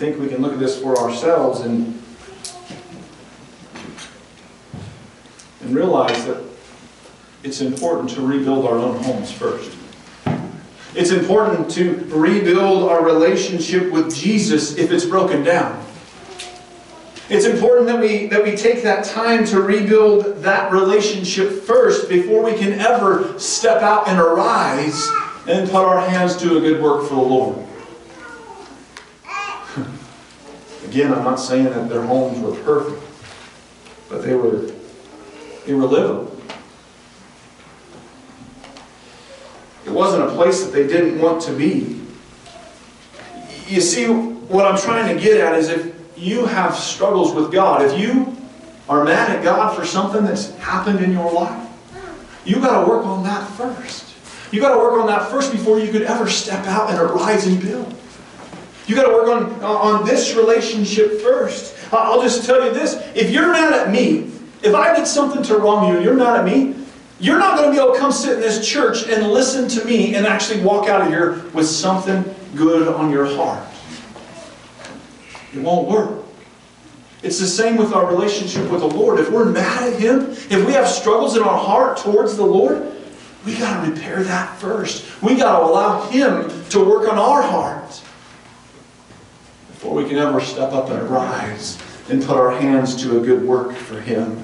Think 0.00 0.18
we 0.18 0.28
can 0.28 0.40
look 0.40 0.54
at 0.54 0.58
this 0.58 0.80
for 0.80 0.96
ourselves 0.96 1.60
and, 1.60 2.02
and 5.60 5.74
realize 5.74 6.24
that 6.24 6.42
it's 7.44 7.60
important 7.60 8.08
to 8.08 8.22
rebuild 8.22 8.64
our 8.64 8.78
own 8.78 8.96
homes 9.02 9.30
first. 9.30 9.76
It's 10.94 11.10
important 11.10 11.70
to 11.72 11.92
rebuild 12.14 12.88
our 12.88 13.04
relationship 13.04 13.92
with 13.92 14.16
Jesus 14.16 14.78
if 14.78 14.90
it's 14.90 15.04
broken 15.04 15.44
down. 15.44 15.84
It's 17.28 17.44
important 17.44 17.86
that 17.88 18.00
we, 18.00 18.24
that 18.28 18.42
we 18.42 18.56
take 18.56 18.82
that 18.82 19.04
time 19.04 19.44
to 19.48 19.60
rebuild 19.60 20.42
that 20.42 20.72
relationship 20.72 21.50
first 21.50 22.08
before 22.08 22.42
we 22.42 22.56
can 22.56 22.72
ever 22.80 23.38
step 23.38 23.82
out 23.82 24.08
and 24.08 24.18
arise 24.18 25.06
and 25.46 25.68
put 25.68 25.84
our 25.84 26.00
hands 26.00 26.38
to 26.38 26.56
a 26.56 26.60
good 26.60 26.82
work 26.82 27.06
for 27.06 27.16
the 27.16 27.20
Lord. 27.20 27.66
Again, 30.90 31.14
I'm 31.14 31.22
not 31.22 31.36
saying 31.36 31.66
that 31.66 31.88
their 31.88 32.02
homes 32.02 32.40
were 32.40 32.56
perfect, 32.64 33.00
but 34.08 34.24
they 34.24 34.34
were 34.34 34.72
they 35.64 35.72
were 35.72 35.86
livable. 35.86 36.36
It 39.86 39.92
wasn't 39.92 40.24
a 40.24 40.34
place 40.34 40.64
that 40.64 40.72
they 40.72 40.88
didn't 40.88 41.20
want 41.20 41.42
to 41.42 41.52
be. 41.52 42.00
You 43.68 43.80
see, 43.80 44.08
what 44.08 44.66
I'm 44.66 44.76
trying 44.76 45.16
to 45.16 45.22
get 45.22 45.36
at 45.36 45.54
is 45.54 45.68
if 45.68 45.94
you 46.16 46.44
have 46.46 46.74
struggles 46.74 47.32
with 47.36 47.52
God, 47.52 47.82
if 47.82 47.96
you 47.96 48.36
are 48.88 49.04
mad 49.04 49.30
at 49.30 49.44
God 49.44 49.76
for 49.76 49.84
something 49.84 50.24
that's 50.24 50.56
happened 50.56 51.04
in 51.04 51.12
your 51.12 51.32
life, 51.32 51.68
you 52.44 52.56
got 52.56 52.80
to 52.82 52.90
work 52.90 53.06
on 53.06 53.22
that 53.22 53.48
first. 53.50 54.12
You 54.50 54.60
got 54.60 54.74
to 54.74 54.78
work 54.78 55.00
on 55.00 55.06
that 55.06 55.30
first 55.30 55.52
before 55.52 55.78
you 55.78 55.92
could 55.92 56.02
ever 56.02 56.28
step 56.28 56.66
out 56.66 56.90
and 56.90 56.98
arise 56.98 57.46
and 57.46 57.62
build. 57.62 57.94
You 58.90 58.96
got 58.96 59.06
to 59.06 59.12
work 59.12 59.28
on, 59.28 59.62
on 59.62 60.04
this 60.04 60.34
relationship 60.34 61.20
first. 61.20 61.76
I'll 61.92 62.20
just 62.20 62.44
tell 62.44 62.66
you 62.66 62.74
this. 62.74 62.94
If 63.14 63.30
you're 63.30 63.52
mad 63.52 63.72
at 63.72 63.92
me, 63.92 64.32
if 64.64 64.74
I 64.74 64.96
did 64.96 65.06
something 65.06 65.44
to 65.44 65.58
wrong 65.58 65.86
you 65.86 65.94
and 65.94 66.04
you're 66.04 66.16
mad 66.16 66.40
at 66.40 66.44
me, 66.44 66.74
You're 67.20 67.38
not 67.38 67.58
going 67.58 67.70
to 67.70 67.76
be 67.76 67.80
able 67.80 67.92
to 67.92 68.00
come 68.00 68.10
sit 68.10 68.34
in 68.34 68.40
this 68.40 68.66
church 68.66 69.06
and 69.06 69.30
listen 69.30 69.68
to 69.68 69.84
me 69.84 70.14
and 70.14 70.26
actually 70.26 70.62
walk 70.62 70.88
out 70.88 71.02
of 71.02 71.08
here 71.08 71.44
with 71.52 71.66
something 71.66 72.24
good 72.56 72.88
on 72.88 73.10
your 73.12 73.26
heart. 73.26 73.62
It 75.54 75.60
won't 75.60 75.86
work. 75.86 76.24
It's 77.22 77.38
the 77.38 77.46
same 77.46 77.76
with 77.76 77.92
our 77.92 78.06
relationship 78.06 78.70
with 78.70 78.80
the 78.80 78.88
Lord. 78.88 79.20
If 79.20 79.30
we're 79.30 79.44
mad 79.44 79.92
at 79.92 80.00
Him, 80.00 80.30
if 80.30 80.66
we 80.66 80.72
have 80.72 80.88
struggles 80.88 81.36
in 81.36 81.42
our 81.42 81.58
heart 81.58 81.98
towards 81.98 82.36
the 82.38 82.44
Lord, 82.44 82.90
we 83.44 83.56
got 83.58 83.84
to 83.84 83.90
repair 83.90 84.22
that 84.22 84.56
first. 84.58 85.22
We 85.22 85.36
got 85.36 85.58
to 85.58 85.64
allow 85.66 86.08
Him 86.08 86.48
to 86.70 86.82
work 86.82 87.06
on 87.06 87.18
our 87.18 87.42
heart 87.42 88.02
before 89.80 89.94
we 89.94 90.06
can 90.06 90.18
ever 90.18 90.42
step 90.42 90.74
up 90.74 90.90
and 90.90 91.08
rise 91.08 91.78
and 92.10 92.22
put 92.22 92.36
our 92.36 92.50
hands 92.50 93.02
to 93.02 93.18
a 93.18 93.24
good 93.24 93.42
work 93.42 93.74
for 93.74 93.98
Him. 93.98 94.42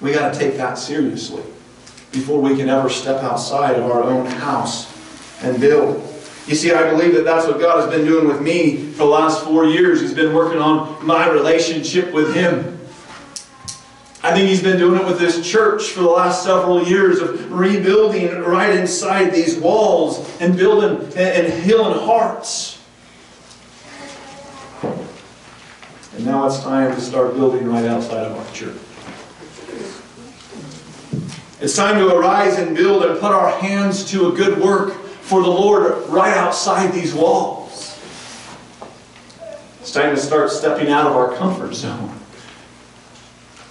We 0.00 0.10
got 0.10 0.32
to 0.32 0.38
take 0.38 0.56
that 0.56 0.78
seriously 0.78 1.44
before 2.10 2.40
we 2.40 2.56
can 2.56 2.68
ever 2.68 2.90
step 2.90 3.22
outside 3.22 3.76
of 3.76 3.88
our 3.88 4.02
own 4.02 4.26
house 4.26 4.92
and 5.44 5.60
build. 5.60 6.02
You 6.48 6.56
see, 6.56 6.72
I 6.72 6.90
believe 6.90 7.14
that 7.14 7.24
that's 7.24 7.46
what 7.46 7.60
God 7.60 7.82
has 7.82 7.88
been 7.88 8.04
doing 8.04 8.26
with 8.26 8.42
me 8.42 8.88
for 8.90 8.98
the 8.98 9.04
last 9.04 9.44
four 9.44 9.64
years. 9.64 10.00
He's 10.00 10.12
been 10.12 10.34
working 10.34 10.58
on 10.58 11.06
my 11.06 11.28
relationship 11.28 12.12
with 12.12 12.34
Him. 12.34 12.80
I 14.24 14.34
think 14.34 14.48
He's 14.48 14.62
been 14.62 14.76
doing 14.76 15.00
it 15.00 15.06
with 15.06 15.20
this 15.20 15.48
church 15.48 15.90
for 15.90 16.00
the 16.00 16.10
last 16.10 16.42
several 16.42 16.82
years 16.82 17.20
of 17.20 17.52
rebuilding 17.52 18.40
right 18.40 18.76
inside 18.76 19.30
these 19.30 19.56
walls 19.56 20.28
and 20.40 20.56
building 20.56 21.16
and 21.16 21.62
healing 21.62 21.96
hearts. 22.04 22.73
And 26.16 26.26
now 26.26 26.46
it's 26.46 26.60
time 26.60 26.94
to 26.94 27.00
start 27.00 27.34
building 27.34 27.66
right 27.66 27.84
outside 27.84 28.26
of 28.26 28.36
our 28.36 28.54
church. 28.54 28.76
It's 31.60 31.74
time 31.74 31.98
to 31.98 32.14
arise 32.14 32.58
and 32.58 32.76
build 32.76 33.04
and 33.04 33.18
put 33.18 33.32
our 33.32 33.50
hands 33.58 34.10
to 34.10 34.28
a 34.28 34.32
good 34.32 34.60
work 34.60 34.92
for 34.94 35.42
the 35.42 35.48
Lord 35.48 36.08
right 36.08 36.36
outside 36.36 36.92
these 36.92 37.12
walls. 37.14 37.98
It's 39.80 39.92
time 39.92 40.14
to 40.14 40.20
start 40.20 40.50
stepping 40.50 40.88
out 40.88 41.06
of 41.06 41.16
our 41.16 41.34
comfort 41.34 41.74
zone 41.74 42.12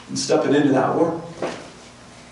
and 0.10 0.20
stepping 0.20 0.54
into 0.54 0.70
that 0.74 0.96
work. 0.96 1.22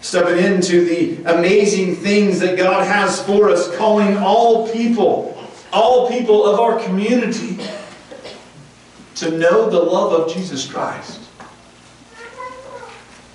Stepping 0.02 0.44
into 0.44 0.84
the 0.84 1.24
amazing 1.32 1.96
things 1.96 2.40
that 2.40 2.58
God 2.58 2.86
has 2.86 3.24
for 3.24 3.50
us, 3.50 3.74
calling 3.78 4.18
all 4.18 4.68
people, 4.70 5.38
all 5.72 6.10
people 6.10 6.46
of 6.46 6.60
our 6.60 6.80
community 6.80 7.60
to 9.22 9.38
know 9.38 9.70
the 9.70 9.80
love 9.80 10.14
of 10.14 10.34
Jesus 10.34 10.70
Christ. 10.70 11.20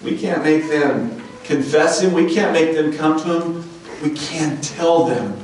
We 0.02 0.18
can't 0.18 0.42
make 0.42 0.68
them 0.68 1.22
confess 1.44 2.00
Him, 2.00 2.12
we 2.12 2.32
can't 2.34 2.52
make 2.52 2.74
them 2.74 2.92
come 2.92 3.20
to 3.20 3.40
Him, 3.40 3.70
we 4.02 4.10
can't 4.10 4.62
tell 4.62 5.04
them 5.04 5.40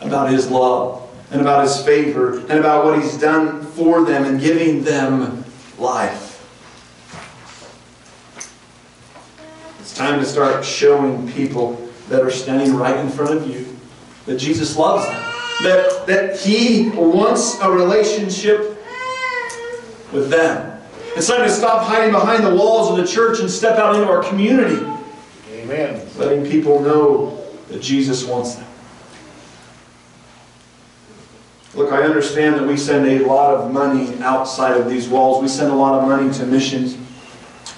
about 0.00 0.30
His 0.30 0.50
love 0.50 1.06
and 1.30 1.42
about 1.42 1.62
His 1.62 1.82
favor 1.82 2.38
and 2.38 2.52
about 2.52 2.86
what 2.86 3.02
He's 3.02 3.18
done 3.18 3.62
for 3.62 4.02
them 4.02 4.24
and 4.24 4.40
giving 4.40 4.82
them 4.82 5.44
life. 5.78 6.32
It's 9.80 9.94
time 9.94 10.18
to 10.20 10.24
start 10.24 10.64
showing 10.64 11.30
people 11.32 11.86
that 12.08 12.22
are 12.22 12.30
standing 12.30 12.74
right 12.74 12.96
in 12.96 13.10
front 13.10 13.36
of 13.36 13.46
you 13.46 13.76
that 14.24 14.38
Jesus 14.38 14.74
loves 14.74 15.04
them, 15.04 15.34
that, 15.64 16.06
that 16.06 16.40
He 16.40 16.88
wants 16.88 17.60
a 17.60 17.70
relationship 17.70 18.75
with 20.16 20.30
them. 20.30 20.80
It's 21.14 21.28
time 21.28 21.42
to 21.42 21.50
stop 21.50 21.86
hiding 21.86 22.10
behind 22.10 22.44
the 22.44 22.54
walls 22.54 22.90
of 22.90 22.96
the 22.96 23.10
church 23.10 23.38
and 23.40 23.50
step 23.50 23.78
out 23.78 23.94
into 23.94 24.08
our 24.08 24.22
community. 24.22 24.84
Amen. 25.52 26.06
Letting 26.16 26.44
people 26.50 26.80
know 26.80 27.42
that 27.68 27.80
Jesus 27.80 28.24
wants 28.24 28.56
them. 28.56 28.66
Look, 31.74 31.92
I 31.92 32.02
understand 32.02 32.56
that 32.56 32.66
we 32.66 32.76
send 32.76 33.06
a 33.06 33.26
lot 33.26 33.54
of 33.54 33.70
money 33.70 34.16
outside 34.22 34.80
of 34.80 34.88
these 34.88 35.08
walls. 35.08 35.42
We 35.42 35.48
send 35.48 35.70
a 35.70 35.74
lot 35.74 36.00
of 36.00 36.08
money 36.08 36.32
to 36.34 36.46
missions. 36.46 36.96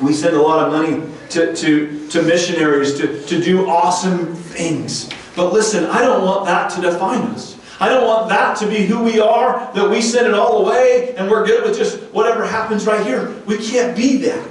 We 0.01 0.13
send 0.13 0.37
a 0.37 0.43
lot 0.43 0.67
of 0.67 0.73
money 0.73 1.13
to, 1.31 1.55
to, 1.55 2.09
to 2.09 2.23
missionaries 2.23 2.97
to, 2.99 3.23
to 3.27 3.43
do 3.43 3.69
awesome 3.69 4.35
things. 4.35 5.11
But 5.35 5.53
listen, 5.53 5.85
I 5.87 6.03
don't 6.03 6.25
want 6.25 6.47
that 6.47 6.71
to 6.73 6.81
define 6.81 7.23
us. 7.23 7.58
I 7.81 7.89
don't 7.89 8.07
want 8.07 8.29
that 8.31 8.57
to 8.59 8.69
be 8.69 8.87
who 8.87 9.05
we 9.05 9.21
are, 9.21 9.73
that 9.75 9.89
we 9.89 10.03
send 10.03 10.27
it 10.27 10.35
all 10.35 10.67
away 10.67 11.15
and 11.17 11.31
we're 11.31 11.47
good 11.47 11.63
with 11.65 11.79
just 11.79 12.01
whatever 12.13 12.45
happens 12.45 12.87
right 12.87 13.05
here. 13.07 13.31
We 13.47 13.57
can't 13.59 13.97
be 13.97 14.17
that. 14.19 14.49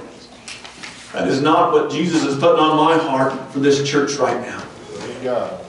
That 1.12 1.28
is 1.28 1.42
not 1.42 1.72
what 1.72 1.90
Jesus 1.90 2.24
is 2.24 2.38
putting 2.38 2.60
on 2.60 2.76
my 2.76 2.96
heart 2.96 3.52
for 3.52 3.58
this 3.58 3.88
church 3.88 4.14
right 4.14 4.40
now. 4.40 4.64
God. 5.22 5.64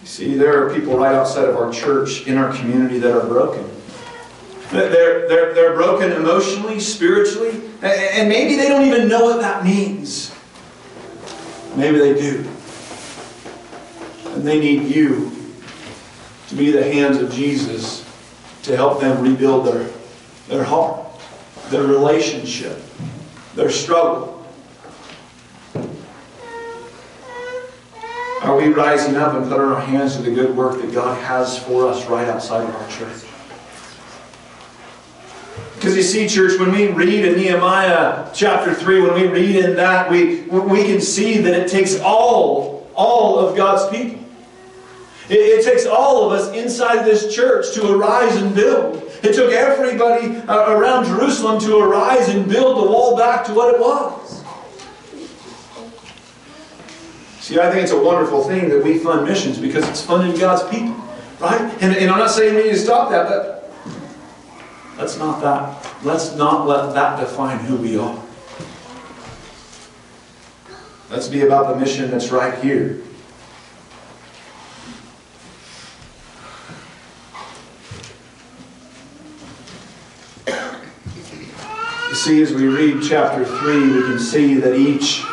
You 0.00 0.06
see, 0.06 0.34
there 0.34 0.64
are 0.64 0.74
people 0.74 0.96
right 0.96 1.14
outside 1.14 1.46
of 1.46 1.56
our 1.56 1.70
church 1.70 2.26
in 2.26 2.38
our 2.38 2.54
community 2.54 2.98
that 3.00 3.14
are 3.14 3.26
broken. 3.26 3.68
They're, 4.70 5.28
they're, 5.28 5.54
they're 5.54 5.74
broken 5.74 6.12
emotionally, 6.12 6.80
spiritually, 6.80 7.62
and 7.82 8.28
maybe 8.28 8.56
they 8.56 8.68
don't 8.68 8.86
even 8.86 9.08
know 9.08 9.24
what 9.24 9.40
that 9.40 9.64
means. 9.64 10.34
Maybe 11.76 11.98
they 11.98 12.14
do. 12.14 12.48
And 14.26 14.46
they 14.46 14.60
need 14.60 14.94
you 14.94 15.37
to 16.48 16.54
be 16.54 16.70
the 16.70 16.82
hands 16.82 17.18
of 17.18 17.32
Jesus 17.32 18.04
to 18.62 18.76
help 18.76 19.00
them 19.00 19.22
rebuild 19.22 19.66
their, 19.66 19.88
their 20.48 20.64
heart, 20.64 21.06
their 21.68 21.84
relationship, 21.84 22.82
their 23.54 23.70
struggle. 23.70 24.34
Are 28.42 28.56
we 28.56 28.68
rising 28.68 29.16
up 29.16 29.34
and 29.34 29.44
putting 29.44 29.66
our 29.66 29.80
hands 29.80 30.16
to 30.16 30.22
the 30.22 30.30
good 30.30 30.56
work 30.56 30.80
that 30.80 30.92
God 30.92 31.22
has 31.24 31.62
for 31.62 31.86
us 31.86 32.06
right 32.06 32.28
outside 32.28 32.66
of 32.68 32.74
our 32.74 32.88
church? 32.88 33.24
Because 35.74 35.96
you 35.96 36.02
see, 36.02 36.28
church, 36.28 36.58
when 36.58 36.72
we 36.72 36.88
read 36.88 37.24
in 37.24 37.36
Nehemiah 37.36 38.30
chapter 38.34 38.74
3, 38.74 39.02
when 39.02 39.14
we 39.14 39.26
read 39.28 39.56
in 39.56 39.76
that, 39.76 40.10
we, 40.10 40.42
we 40.42 40.84
can 40.84 41.00
see 41.00 41.38
that 41.38 41.54
it 41.54 41.68
takes 41.68 42.00
all, 42.00 42.90
all 42.94 43.38
of 43.38 43.56
God's 43.56 43.88
people. 43.96 44.17
It, 45.28 45.34
it 45.34 45.64
takes 45.64 45.86
all 45.86 46.30
of 46.30 46.38
us 46.38 46.54
inside 46.54 47.04
this 47.04 47.34
church 47.34 47.74
to 47.74 47.92
arise 47.92 48.36
and 48.36 48.54
build. 48.54 48.96
It 49.22 49.34
took 49.34 49.52
everybody 49.52 50.36
uh, 50.48 50.72
around 50.72 51.06
Jerusalem 51.06 51.60
to 51.60 51.78
arise 51.78 52.28
and 52.28 52.48
build 52.48 52.78
the 52.78 52.90
wall 52.90 53.16
back 53.16 53.44
to 53.46 53.54
what 53.54 53.74
it 53.74 53.80
was. 53.80 54.44
See, 57.40 57.58
I 57.58 57.70
think 57.70 57.82
it's 57.82 57.92
a 57.92 58.02
wonderful 58.02 58.44
thing 58.44 58.68
that 58.68 58.84
we 58.84 58.98
fund 58.98 59.26
missions 59.26 59.58
because 59.58 59.88
it's 59.88 60.04
funding 60.04 60.38
God's 60.38 60.62
people, 60.70 60.96
right? 61.40 61.60
And, 61.82 61.96
and 61.96 62.10
I'm 62.10 62.18
not 62.18 62.30
saying 62.30 62.54
we 62.54 62.64
need 62.64 62.72
to 62.72 62.78
stop 62.78 63.10
that, 63.10 63.26
but 63.26 63.72
let's 64.98 65.18
not 65.18 65.40
that. 65.40 66.04
Let's 66.04 66.34
not 66.36 66.66
let 66.66 66.94
that 66.94 67.18
define 67.18 67.58
who 67.58 67.76
we 67.76 67.98
are. 67.98 68.22
Let's 71.10 71.26
be 71.26 71.40
about 71.40 71.72
the 71.72 71.80
mission 71.80 72.10
that's 72.10 72.30
right 72.30 72.62
here. 72.62 73.00
See, 82.28 82.42
as 82.42 82.52
we 82.52 82.66
read 82.66 83.02
chapter 83.02 83.42
3, 83.42 83.90
we 83.90 84.02
can 84.02 84.18
see 84.18 84.56
that 84.56 84.76
each, 84.76 85.24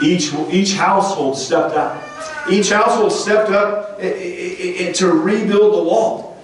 each, 0.00 0.32
each 0.52 0.74
household 0.74 1.36
stepped 1.36 1.74
up. 1.74 2.00
Each 2.48 2.70
household 2.70 3.10
stepped 3.10 3.50
up 3.50 3.98
to 3.98 5.12
rebuild 5.12 5.74
the 5.74 5.82
wall. 5.82 6.40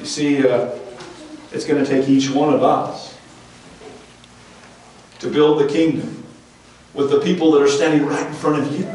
You 0.00 0.04
see, 0.04 0.48
uh, 0.48 0.70
it's 1.52 1.64
going 1.64 1.84
to 1.84 1.88
take 1.88 2.08
each 2.08 2.30
one 2.30 2.52
of 2.52 2.64
us 2.64 3.16
to 5.20 5.30
build 5.30 5.60
the 5.60 5.68
kingdom 5.68 6.24
with 6.94 7.10
the 7.10 7.20
people 7.20 7.52
that 7.52 7.62
are 7.62 7.68
standing 7.68 8.04
right 8.04 8.26
in 8.26 8.32
front 8.32 8.58
of 8.58 8.76
you. 8.76 8.88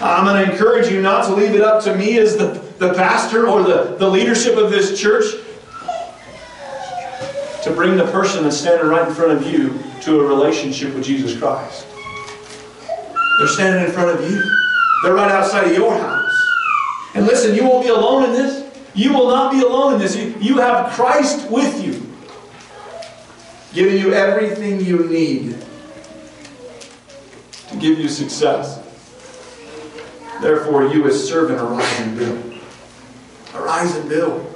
I'm 0.00 0.24
going 0.24 0.46
to 0.46 0.52
encourage 0.52 0.92
you 0.92 1.02
not 1.02 1.24
to 1.24 1.34
leave 1.34 1.56
it 1.56 1.60
up 1.60 1.82
to 1.84 1.96
me 1.96 2.18
as 2.18 2.36
the, 2.36 2.62
the 2.78 2.94
pastor 2.94 3.48
or 3.48 3.64
the, 3.64 3.96
the 3.98 4.08
leadership 4.08 4.56
of 4.56 4.70
this 4.70 5.00
church 5.00 5.24
to 7.64 7.72
bring 7.72 7.96
the 7.96 8.04
person 8.12 8.44
that's 8.44 8.58
standing 8.58 8.86
right 8.88 9.08
in 9.08 9.14
front 9.14 9.32
of 9.32 9.50
you 9.50 9.78
to 10.02 10.20
a 10.20 10.24
relationship 10.26 10.94
with 10.94 11.02
Jesus 11.02 11.36
Christ. 11.38 11.86
They're 13.38 13.48
standing 13.48 13.86
in 13.86 13.90
front 13.90 14.10
of 14.10 14.30
you. 14.30 14.38
They're 15.02 15.14
right 15.14 15.30
outside 15.30 15.68
of 15.68 15.72
your 15.72 15.96
house. 15.98 16.46
And 17.14 17.26
listen, 17.26 17.54
you 17.54 17.64
won't 17.64 17.82
be 17.82 17.88
alone 17.88 18.24
in 18.24 18.32
this. 18.32 18.64
You 18.94 19.14
will 19.14 19.28
not 19.28 19.50
be 19.50 19.62
alone 19.62 19.94
in 19.94 19.98
this. 19.98 20.14
You, 20.14 20.58
have 20.58 20.92
Christ 20.92 21.50
with 21.50 21.82
you, 21.82 22.06
giving 23.72 23.98
you 23.98 24.12
everything 24.12 24.80
you 24.84 25.06
need 25.08 25.56
to 27.68 27.76
give 27.76 27.98
you 27.98 28.08
success. 28.08 28.80
Therefore, 30.42 30.86
you 30.88 31.06
as 31.06 31.26
servant, 31.26 31.60
arise 31.60 32.00
and 32.00 32.18
build. 32.18 32.60
Arise 33.54 33.96
and 33.96 34.08
build. 34.08 34.53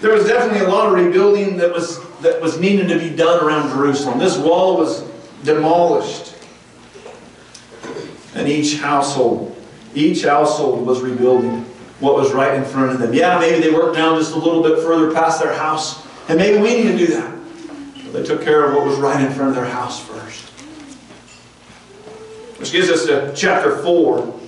There 0.00 0.12
was 0.12 0.26
definitely 0.26 0.66
a 0.66 0.68
lot 0.68 0.86
of 0.88 0.92
rebuilding 0.94 1.56
that 1.56 1.72
was 1.72 1.98
that 2.20 2.40
was 2.40 2.58
needing 2.58 2.88
to 2.88 2.98
be 2.98 3.14
done 3.14 3.44
around 3.44 3.70
Jerusalem. 3.70 4.18
This 4.18 4.36
wall 4.38 4.76
was 4.76 5.02
demolished. 5.44 6.34
And 8.34 8.48
each 8.48 8.78
household, 8.78 9.56
each 9.94 10.24
household 10.24 10.86
was 10.86 11.00
rebuilding 11.00 11.64
what 12.00 12.14
was 12.14 12.32
right 12.32 12.54
in 12.54 12.64
front 12.64 12.92
of 12.92 12.98
them. 12.98 13.14
Yeah, 13.14 13.38
maybe 13.38 13.60
they 13.60 13.72
worked 13.72 13.96
down 13.96 14.18
just 14.18 14.34
a 14.34 14.38
little 14.38 14.62
bit 14.62 14.78
further 14.80 15.12
past 15.12 15.42
their 15.42 15.54
house, 15.54 16.06
and 16.28 16.38
maybe 16.38 16.58
we 16.58 16.82
need 16.82 16.92
to 16.92 16.98
do 16.98 17.06
that. 17.14 17.34
But 18.04 18.12
they 18.12 18.22
took 18.24 18.42
care 18.42 18.66
of 18.66 18.74
what 18.74 18.86
was 18.86 18.98
right 18.98 19.20
in 19.24 19.32
front 19.32 19.50
of 19.50 19.54
their 19.56 19.64
house 19.64 20.00
first. 20.00 20.42
Which 22.60 22.72
gives 22.72 22.90
us 22.90 23.06
to 23.06 23.32
chapter 23.34 23.82
4. 23.82 24.40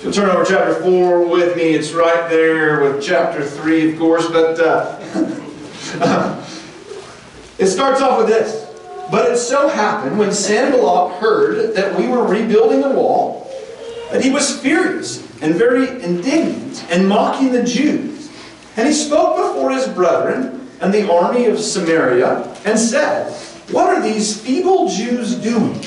If 0.00 0.04
you'll 0.04 0.14
turn 0.14 0.30
over 0.30 0.46
chapter 0.46 0.76
4 0.76 1.26
with 1.28 1.58
me, 1.58 1.74
it's 1.74 1.92
right 1.92 2.30
there 2.30 2.80
with 2.80 3.04
chapter 3.04 3.44
3, 3.44 3.92
of 3.92 3.98
course, 3.98 4.26
but 4.28 4.58
uh, 4.58 4.98
it 7.58 7.66
starts 7.66 8.00
off 8.00 8.16
with 8.16 8.28
this. 8.28 8.66
But 9.10 9.30
it 9.30 9.36
so 9.36 9.68
happened 9.68 10.18
when 10.18 10.32
Sanballat 10.32 11.20
heard 11.20 11.74
that 11.74 11.94
we 11.98 12.08
were 12.08 12.26
rebuilding 12.26 12.80
the 12.80 12.88
wall, 12.88 13.46
that 14.10 14.24
he 14.24 14.30
was 14.30 14.58
furious 14.62 15.20
and 15.42 15.56
very 15.56 16.02
indignant 16.02 16.82
and 16.90 17.06
mocking 17.06 17.52
the 17.52 17.62
Jews. 17.62 18.30
And 18.78 18.88
he 18.88 18.94
spoke 18.94 19.36
before 19.36 19.70
his 19.70 19.86
brethren 19.86 20.66
and 20.80 20.94
the 20.94 21.12
army 21.12 21.44
of 21.44 21.58
Samaria 21.60 22.56
and 22.64 22.78
said, 22.78 23.30
What 23.70 23.90
are 23.90 24.00
these 24.00 24.40
feeble 24.40 24.88
Jews 24.88 25.34
doing? 25.34 25.78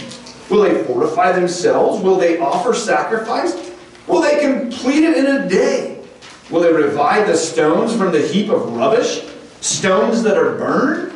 Will 0.52 0.62
they 0.62 0.84
fortify 0.84 1.32
themselves? 1.32 2.04
Will 2.04 2.18
they 2.18 2.38
offer 2.38 2.76
sacrifice? 2.76 3.73
Will 4.08 4.22
they 4.22 4.42
complete 4.42 5.04
it 5.04 5.18
in 5.18 5.26
a 5.26 5.50
day? 5.50 6.04
Will 6.50 6.62
they 6.62 6.74
revive 6.74 7.28
the 7.28 7.38
stones 7.38 7.96
from 7.96 8.12
the 8.12 8.22
heap 8.22 8.50
of 8.50 8.74
rubbish? 8.74 9.24
Stones 9.62 10.24
that 10.24 10.38
are 10.38 10.58
burned? 10.58 11.14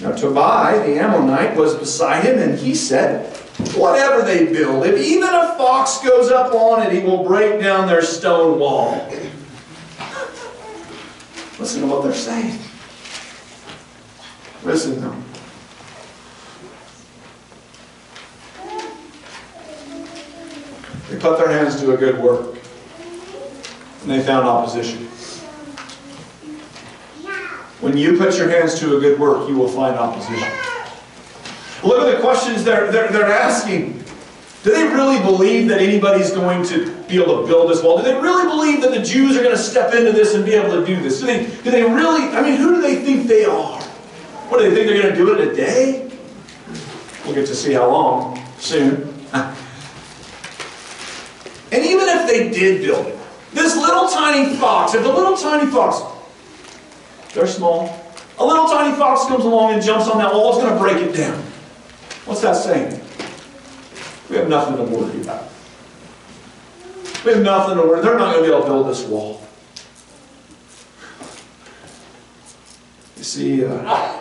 Now 0.00 0.12
Tobiah 0.12 0.86
the 0.86 0.98
Ammonite 0.98 1.56
was 1.56 1.74
beside 1.74 2.24
him, 2.24 2.38
and 2.38 2.58
he 2.58 2.74
said, 2.74 3.36
Whatever 3.74 4.22
they 4.22 4.46
build, 4.46 4.86
if 4.86 4.98
even 4.98 5.28
a 5.28 5.54
fox 5.56 6.02
goes 6.02 6.30
up 6.30 6.54
on 6.54 6.82
it, 6.82 6.92
he 6.92 7.00
will 7.00 7.24
break 7.24 7.60
down 7.60 7.86
their 7.86 8.02
stone 8.02 8.58
wall. 8.58 9.08
Listen 11.58 11.82
to 11.82 11.86
what 11.86 12.02
they're 12.02 12.14
saying. 12.14 12.58
Listen 14.64 14.94
to 14.94 15.00
them. 15.00 15.31
They 21.12 21.18
put 21.18 21.36
their 21.36 21.50
hands 21.50 21.78
to 21.82 21.92
a 21.92 21.96
good 21.96 22.18
work, 22.18 22.56
and 24.00 24.10
they 24.10 24.22
found 24.22 24.48
opposition. 24.48 25.04
When 27.82 27.98
you 27.98 28.16
put 28.16 28.38
your 28.38 28.48
hands 28.48 28.78
to 28.80 28.96
a 28.96 29.00
good 29.00 29.20
work, 29.20 29.46
you 29.46 29.54
will 29.54 29.68
find 29.68 29.94
opposition. 29.96 30.48
Look 31.84 32.00
at 32.00 32.16
the 32.16 32.22
questions 32.22 32.64
they're, 32.64 32.90
they're, 32.90 33.08
they're 33.08 33.30
asking. 33.30 34.02
Do 34.62 34.70
they 34.70 34.84
really 34.84 35.18
believe 35.18 35.68
that 35.68 35.82
anybody's 35.82 36.30
going 36.30 36.64
to 36.68 36.90
be 37.08 37.20
able 37.20 37.42
to 37.42 37.46
build 37.46 37.70
this 37.70 37.82
wall? 37.82 37.98
Do 37.98 38.04
they 38.04 38.18
really 38.18 38.48
believe 38.48 38.80
that 38.80 38.92
the 38.92 39.02
Jews 39.02 39.36
are 39.36 39.42
going 39.42 39.54
to 39.54 39.62
step 39.62 39.92
into 39.92 40.12
this 40.12 40.34
and 40.34 40.46
be 40.46 40.54
able 40.54 40.80
to 40.80 40.86
do 40.86 40.98
this? 41.02 41.20
Do 41.20 41.26
they, 41.26 41.44
do 41.44 41.70
they 41.70 41.82
really, 41.82 42.22
I 42.34 42.40
mean, 42.40 42.56
who 42.56 42.76
do 42.76 42.80
they 42.80 43.04
think 43.04 43.26
they 43.26 43.44
are? 43.44 43.82
What, 44.48 44.60
do 44.60 44.70
they 44.70 44.74
think 44.74 44.86
they're 44.86 45.02
going 45.02 45.14
to 45.14 45.16
do 45.16 45.34
it 45.34 45.40
in 45.42 45.50
a 45.50 45.54
day? 45.54 46.10
We'll 47.26 47.34
get 47.34 47.46
to 47.48 47.54
see 47.54 47.74
how 47.74 47.90
long 47.90 48.42
soon. 48.58 49.11
And 51.72 51.84
even 51.84 52.06
if 52.06 52.26
they 52.28 52.50
did 52.50 52.82
build 52.82 53.06
it, 53.06 53.18
this 53.52 53.76
little 53.76 54.08
tiny 54.08 54.54
fox, 54.56 54.94
if 54.94 55.02
the 55.02 55.08
little 55.08 55.36
tiny 55.36 55.70
fox, 55.70 56.02
they're 57.32 57.46
small, 57.46 57.98
a 58.38 58.44
little 58.44 58.66
tiny 58.66 58.94
fox 58.96 59.26
comes 59.26 59.44
along 59.44 59.72
and 59.74 59.82
jumps 59.82 60.06
on 60.06 60.18
that 60.18 60.32
wall, 60.32 60.50
it's 60.50 60.62
going 60.62 60.72
to 60.72 60.78
break 60.78 60.96
it 60.98 61.16
down. 61.16 61.38
What's 62.26 62.42
that 62.42 62.56
saying? 62.56 63.00
We 64.28 64.36
have 64.36 64.48
nothing 64.48 64.76
to 64.76 64.84
worry 64.84 65.20
about. 65.22 65.50
We 67.24 67.32
have 67.32 67.42
nothing 67.42 67.76
to 67.76 67.82
worry. 67.82 68.02
They're 68.02 68.18
not 68.18 68.34
going 68.34 68.44
to 68.44 68.50
be 68.50 68.54
able 68.54 68.64
to 68.64 68.70
build 68.70 68.88
this 68.88 69.04
wall. 69.06 69.40
You 73.16 73.24
see, 73.24 73.64
uh, 73.64 74.18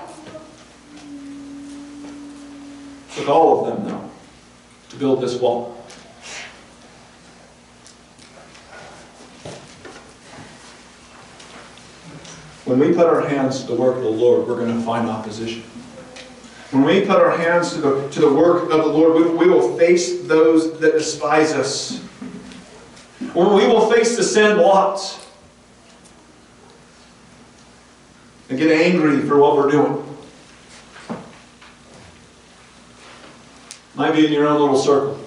took 3.16 3.28
all 3.28 3.66
of 3.66 3.76
them, 3.76 3.90
though, 3.90 4.10
to 4.90 4.96
build 4.96 5.22
this 5.22 5.36
wall. 5.36 5.81
When 12.66 12.78
we 12.78 12.94
put 12.94 13.08
our 13.08 13.28
hands 13.28 13.62
to 13.62 13.68
the 13.68 13.76
work 13.76 13.98
of 13.98 14.04
the 14.04 14.10
Lord, 14.10 14.48
we're 14.48 14.56
going 14.56 14.78
to 14.78 14.86
find 14.86 15.10
opposition. 15.10 15.64
When 16.72 16.84
we 16.84 17.02
put 17.02 17.18
our 17.18 17.36
hands 17.36 17.74
to 17.74 17.82
the, 17.82 18.10
to 18.10 18.22
the 18.22 18.34
work 18.34 18.64
of 18.64 18.70
the 18.70 18.86
Lord, 18.86 19.16
we, 19.16 19.46
we 19.46 19.50
will 19.50 19.78
face 19.78 20.22
those 20.24 20.80
that 20.80 20.94
despise 20.94 21.54
us. 21.54 22.02
Or 23.36 23.54
we 23.54 23.66
will 23.66 23.92
face 23.92 24.16
the 24.16 24.24
Sanballats 24.24 25.26
and 28.50 28.60
get 28.60 28.72
angry 28.72 29.22
for 29.22 29.38
what 29.38 29.56
we're 29.56 29.72
doing. 29.72 30.08
Might 33.96 34.14
be 34.14 34.26
in 34.26 34.32
your 34.32 34.48
own 34.48 34.60
little 34.60 34.78
circle. 34.78 35.21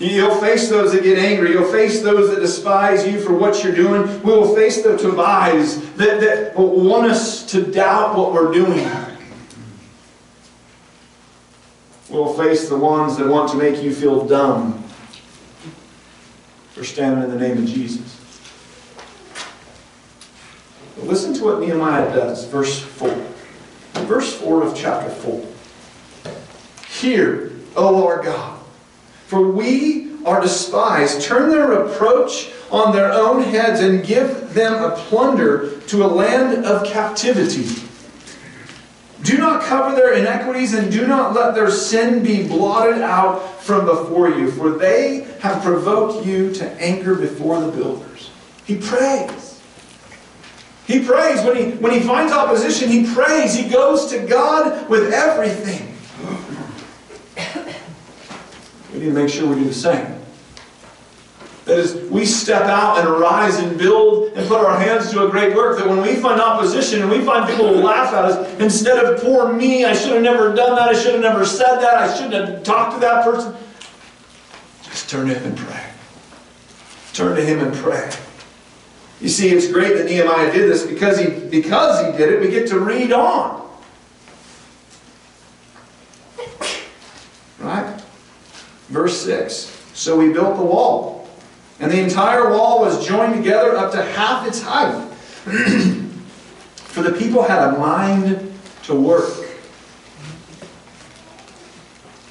You'll 0.00 0.34
face 0.36 0.70
those 0.70 0.92
that 0.92 1.02
get 1.02 1.18
angry. 1.18 1.50
You'll 1.50 1.70
face 1.70 2.00
those 2.00 2.30
that 2.30 2.40
despise 2.40 3.06
you 3.06 3.20
for 3.20 3.34
what 3.34 3.62
you're 3.62 3.74
doing. 3.74 4.22
We 4.22 4.32
will 4.32 4.54
face 4.54 4.82
the 4.82 4.96
Tobiahs 4.96 5.94
that, 5.96 6.20
that 6.22 6.56
want 6.56 7.10
us 7.10 7.44
to 7.50 7.70
doubt 7.70 8.16
what 8.16 8.32
we're 8.32 8.50
doing. 8.50 8.88
We'll 12.08 12.32
face 12.32 12.70
the 12.70 12.78
ones 12.78 13.18
that 13.18 13.28
want 13.28 13.50
to 13.50 13.58
make 13.58 13.82
you 13.82 13.94
feel 13.94 14.26
dumb 14.26 14.82
for 16.70 16.82
standing 16.82 17.22
in 17.22 17.30
the 17.30 17.38
name 17.38 17.58
of 17.58 17.66
Jesus. 17.66 18.16
But 20.96 21.04
listen 21.04 21.34
to 21.34 21.44
what 21.44 21.60
Nehemiah 21.60 22.12
does, 22.14 22.46
verse 22.46 22.80
4. 22.80 23.08
Verse 24.06 24.34
4 24.34 24.62
of 24.62 24.74
chapter 24.74 25.10
4. 25.10 25.46
Hear, 26.88 27.52
O 27.76 27.92
Lord 27.92 28.24
God. 28.24 28.49
For 29.30 29.40
we 29.40 30.10
are 30.24 30.40
despised. 30.40 31.22
Turn 31.22 31.50
their 31.50 31.68
reproach 31.68 32.50
on 32.72 32.92
their 32.92 33.12
own 33.12 33.44
heads 33.44 33.78
and 33.78 34.04
give 34.04 34.54
them 34.54 34.82
a 34.82 34.96
plunder 34.96 35.78
to 35.82 36.04
a 36.04 36.08
land 36.08 36.66
of 36.66 36.84
captivity. 36.84 37.80
Do 39.22 39.38
not 39.38 39.62
cover 39.62 39.94
their 39.94 40.14
iniquities 40.14 40.74
and 40.74 40.90
do 40.90 41.06
not 41.06 41.32
let 41.32 41.54
their 41.54 41.70
sin 41.70 42.24
be 42.24 42.48
blotted 42.48 43.02
out 43.02 43.62
from 43.62 43.86
before 43.86 44.30
you, 44.30 44.50
for 44.50 44.70
they 44.70 45.28
have 45.38 45.62
provoked 45.62 46.26
you 46.26 46.52
to 46.54 46.68
anger 46.82 47.14
before 47.14 47.60
the 47.60 47.70
builders. 47.70 48.30
He 48.64 48.78
prays. 48.78 49.62
He 50.88 51.04
prays. 51.04 51.40
When 51.44 51.56
he, 51.56 51.70
when 51.76 51.92
he 51.92 52.00
finds 52.00 52.32
opposition, 52.32 52.88
he 52.88 53.14
prays. 53.14 53.54
He 53.54 53.68
goes 53.68 54.06
to 54.06 54.26
God 54.26 54.88
with 54.88 55.12
everything. 55.12 55.89
We 59.00 59.06
need 59.06 59.14
to 59.14 59.18
make 59.22 59.32
sure 59.32 59.48
we 59.48 59.54
do 59.54 59.64
the 59.64 59.72
same. 59.72 60.14
That 61.64 61.78
is, 61.78 61.94
we 62.10 62.26
step 62.26 62.64
out 62.64 62.98
and 62.98 63.08
arise 63.08 63.58
and 63.58 63.78
build 63.78 64.34
and 64.34 64.46
put 64.46 64.62
our 64.62 64.78
hands 64.78 65.10
to 65.12 65.26
a 65.26 65.30
great 65.30 65.56
work. 65.56 65.78
That 65.78 65.88
when 65.88 66.02
we 66.02 66.16
find 66.16 66.38
opposition 66.38 67.00
and 67.00 67.10
we 67.10 67.22
find 67.22 67.48
people 67.48 67.66
who 67.66 67.80
laugh 67.82 68.12
at 68.12 68.26
us, 68.26 68.60
instead 68.60 69.02
of 69.02 69.22
poor 69.22 69.54
me, 69.54 69.86
I 69.86 69.94
should 69.94 70.12
have 70.12 70.22
never 70.22 70.54
done 70.54 70.76
that, 70.76 70.90
I 70.90 70.92
should 70.92 71.14
have 71.14 71.22
never 71.22 71.46
said 71.46 71.78
that, 71.78 71.94
I 71.94 72.14
shouldn't 72.14 72.34
have 72.34 72.62
talked 72.62 72.96
to 72.96 73.00
that 73.00 73.24
person, 73.24 73.56
just 74.82 75.08
turn 75.08 75.28
to 75.28 75.34
Him 75.34 75.46
and 75.46 75.56
pray. 75.56 75.86
Turn 77.14 77.36
to 77.36 77.42
Him 77.42 77.60
and 77.60 77.74
pray. 77.74 78.12
You 79.22 79.30
see, 79.30 79.48
it's 79.48 79.72
great 79.72 79.96
that 79.96 80.04
Nehemiah 80.04 80.52
did 80.52 80.70
this 80.70 80.86
because 80.86 81.18
he, 81.18 81.30
because 81.30 82.04
he 82.04 82.18
did 82.18 82.34
it, 82.34 82.40
we 82.42 82.50
get 82.50 82.68
to 82.68 82.78
read 82.78 83.12
on. 83.14 83.66
Right? 87.58 88.00
Verse 88.90 89.22
6. 89.22 89.76
So 89.94 90.16
we 90.16 90.32
built 90.32 90.56
the 90.56 90.64
wall, 90.64 91.28
and 91.78 91.90
the 91.90 92.00
entire 92.00 92.50
wall 92.50 92.80
was 92.80 93.06
joined 93.06 93.34
together 93.34 93.76
up 93.76 93.92
to 93.92 94.02
half 94.02 94.46
its 94.46 94.60
height. 94.60 95.08
For 96.76 97.02
the 97.02 97.12
people 97.12 97.42
had 97.42 97.72
a 97.72 97.78
mind 97.78 98.52
to 98.84 98.94
work. 98.94 99.46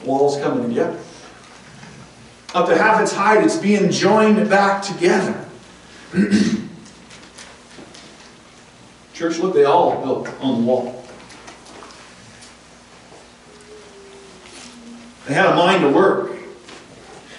Wall's 0.03 0.37
coming 0.41 0.67
together. 0.67 0.99
Up 2.53 2.67
to 2.67 2.77
half 2.77 3.01
its 3.01 3.13
height, 3.13 3.43
it's 3.43 3.57
being 3.57 3.89
joined 3.89 4.49
back 4.49 4.81
together. 4.81 5.45
Church, 9.13 9.37
look, 9.37 9.53
they 9.53 9.63
all 9.65 10.01
built 10.01 10.27
on 10.41 10.61
the 10.61 10.67
wall. 10.67 11.05
They 15.27 15.33
had 15.33 15.45
a 15.45 15.55
mind 15.55 15.83
to 15.83 15.89
work. 15.89 16.38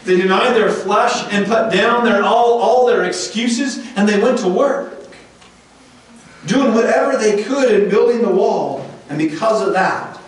They 0.05 0.17
denied 0.17 0.55
their 0.55 0.71
flesh 0.71 1.31
and 1.31 1.47
put 1.47 1.73
down 1.73 2.05
their 2.05 2.23
all, 2.23 2.59
all 2.61 2.87
their 2.87 3.05
excuses 3.05 3.87
and 3.97 4.09
they 4.09 4.21
went 4.21 4.39
to 4.39 4.49
work. 4.49 4.97
doing 6.47 6.75
whatever 6.75 7.17
they 7.17 7.43
could 7.43 7.71
in 7.71 7.91
building 7.91 8.23
the 8.23 8.31
wall. 8.31 8.87
And 9.09 9.19
because 9.19 9.67
of 9.67 9.73
that, 9.75 10.19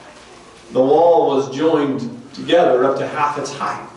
the 0.72 0.80
wall 0.80 1.28
was 1.28 1.54
joined 1.54 2.22
together 2.34 2.84
up 2.84 2.98
to 2.98 3.06
half 3.06 3.38
its 3.38 3.52
height. 3.52 3.88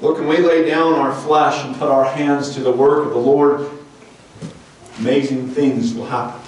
Look, 0.00 0.18
when 0.18 0.28
we 0.28 0.38
lay 0.38 0.68
down 0.68 0.94
our 0.94 1.14
flesh 1.14 1.64
and 1.64 1.74
put 1.76 1.88
our 1.88 2.04
hands 2.04 2.54
to 2.54 2.60
the 2.60 2.72
work 2.72 3.06
of 3.06 3.12
the 3.12 3.18
Lord, 3.18 3.70
amazing 4.98 5.48
things 5.48 5.94
will 5.94 6.06
happen. 6.06 6.40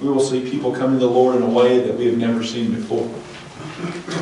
We 0.00 0.08
will 0.08 0.20
see 0.20 0.48
people 0.50 0.72
coming 0.72 0.98
to 0.98 1.06
the 1.06 1.12
Lord 1.12 1.36
in 1.36 1.42
a 1.42 1.48
way 1.48 1.80
that 1.80 1.96
we 1.96 2.06
have 2.06 2.16
never 2.16 2.42
seen 2.42 2.74
before. 2.74 3.08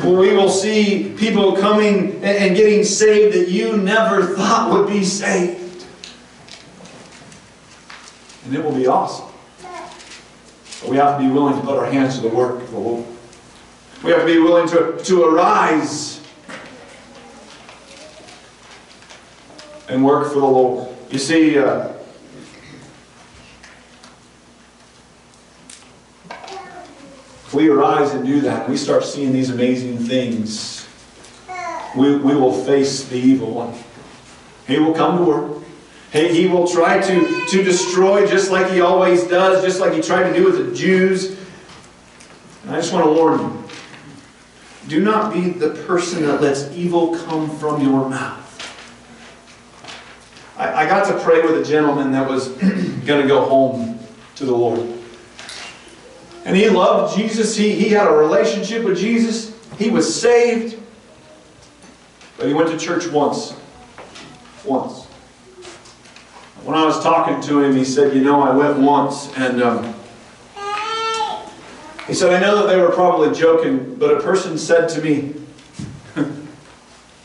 Well, 0.03 0.15
we 0.15 0.33
will 0.33 0.49
see 0.49 1.13
people 1.17 1.55
coming 1.55 2.23
and 2.23 2.55
getting 2.55 2.83
saved 2.83 3.35
that 3.35 3.49
you 3.49 3.77
never 3.77 4.35
thought 4.35 4.71
would 4.71 4.87
be 4.87 5.03
saved. 5.03 5.85
And 8.45 8.55
it 8.55 8.63
will 8.63 8.75
be 8.75 8.87
awesome. 8.87 9.27
But 10.81 10.89
we 10.89 10.97
have 10.97 11.19
to 11.19 11.27
be 11.27 11.31
willing 11.31 11.59
to 11.59 11.61
put 11.61 11.77
our 11.77 11.85
hands 11.85 12.15
to 12.15 12.21
the 12.21 12.35
work 12.35 12.61
of 12.61 12.71
the 12.71 12.79
Lord. 12.79 13.05
We 14.03 14.09
have 14.11 14.21
to 14.21 14.25
be 14.25 14.39
willing 14.39 14.67
to, 14.69 14.97
to 15.03 15.23
arise 15.25 16.21
and 19.87 20.03
work 20.03 20.29
for 20.29 20.39
the 20.39 20.45
Lord. 20.45 20.89
You 21.11 21.19
see, 21.19 21.59
uh, 21.59 21.90
if 27.51 27.55
we 27.55 27.67
arise 27.67 28.13
and 28.13 28.25
do 28.25 28.39
that, 28.39 28.69
we 28.69 28.77
start 28.77 29.03
seeing 29.03 29.33
these 29.33 29.49
amazing 29.49 29.97
things, 29.97 30.87
we, 31.97 32.15
we 32.15 32.33
will 32.33 32.53
face 32.63 33.03
the 33.09 33.17
evil 33.17 33.51
one. 33.51 33.77
He 34.67 34.79
will 34.79 34.93
come 34.93 35.17
to 35.17 35.23
work. 35.25 35.63
He, 36.13 36.29
he 36.29 36.47
will 36.47 36.65
try 36.65 37.01
to, 37.01 37.45
to 37.49 37.61
destroy 37.61 38.25
just 38.25 38.51
like 38.51 38.71
he 38.71 38.79
always 38.79 39.27
does, 39.27 39.65
just 39.65 39.81
like 39.81 39.91
he 39.91 40.01
tried 40.01 40.29
to 40.29 40.33
do 40.33 40.45
with 40.45 40.65
the 40.65 40.73
Jews. 40.73 41.37
And 42.63 42.71
I 42.71 42.77
just 42.77 42.93
want 42.93 43.03
to 43.07 43.11
warn 43.11 43.41
you 43.41 43.63
do 44.87 45.01
not 45.01 45.33
be 45.33 45.49
the 45.49 45.71
person 45.71 46.21
that 46.21 46.41
lets 46.41 46.71
evil 46.71 47.17
come 47.17 47.49
from 47.57 47.81
your 47.81 48.07
mouth. 48.07 48.47
I, 50.55 50.85
I 50.85 50.85
got 50.85 51.05
to 51.07 51.21
pray 51.21 51.41
with 51.41 51.59
a 51.59 51.69
gentleman 51.69 52.13
that 52.13 52.29
was 52.29 52.47
going 53.05 53.21
to 53.21 53.27
go 53.27 53.43
home 53.43 53.99
to 54.35 54.45
the 54.45 54.55
Lord. 54.55 55.00
And 56.45 56.55
he 56.55 56.69
loved 56.69 57.15
Jesus. 57.15 57.55
He, 57.55 57.71
he 57.73 57.89
had 57.89 58.07
a 58.07 58.13
relationship 58.13 58.83
with 58.83 58.97
Jesus. 58.97 59.55
He 59.77 59.89
was 59.89 60.19
saved. 60.19 60.81
But 62.37 62.47
he 62.47 62.53
went 62.53 62.69
to 62.69 62.77
church 62.77 63.07
once. 63.07 63.53
Once. 64.65 65.05
When 66.63 66.75
I 66.75 66.85
was 66.85 67.01
talking 67.03 67.41
to 67.49 67.63
him, 67.63 67.75
he 67.75 67.85
said, 67.85 68.13
You 68.13 68.21
know, 68.21 68.41
I 68.41 68.55
went 68.55 68.77
once 68.77 69.31
and. 69.35 69.61
Um, 69.61 69.95
he 72.07 72.15
said, 72.15 72.33
I 72.33 72.39
know 72.39 72.57
that 72.57 72.67
they 72.67 72.81
were 72.81 72.91
probably 72.91 73.33
joking, 73.33 73.95
but 73.95 74.17
a 74.17 74.19
person 74.19 74.57
said 74.57 74.89
to 74.89 75.01
me, 75.01 75.33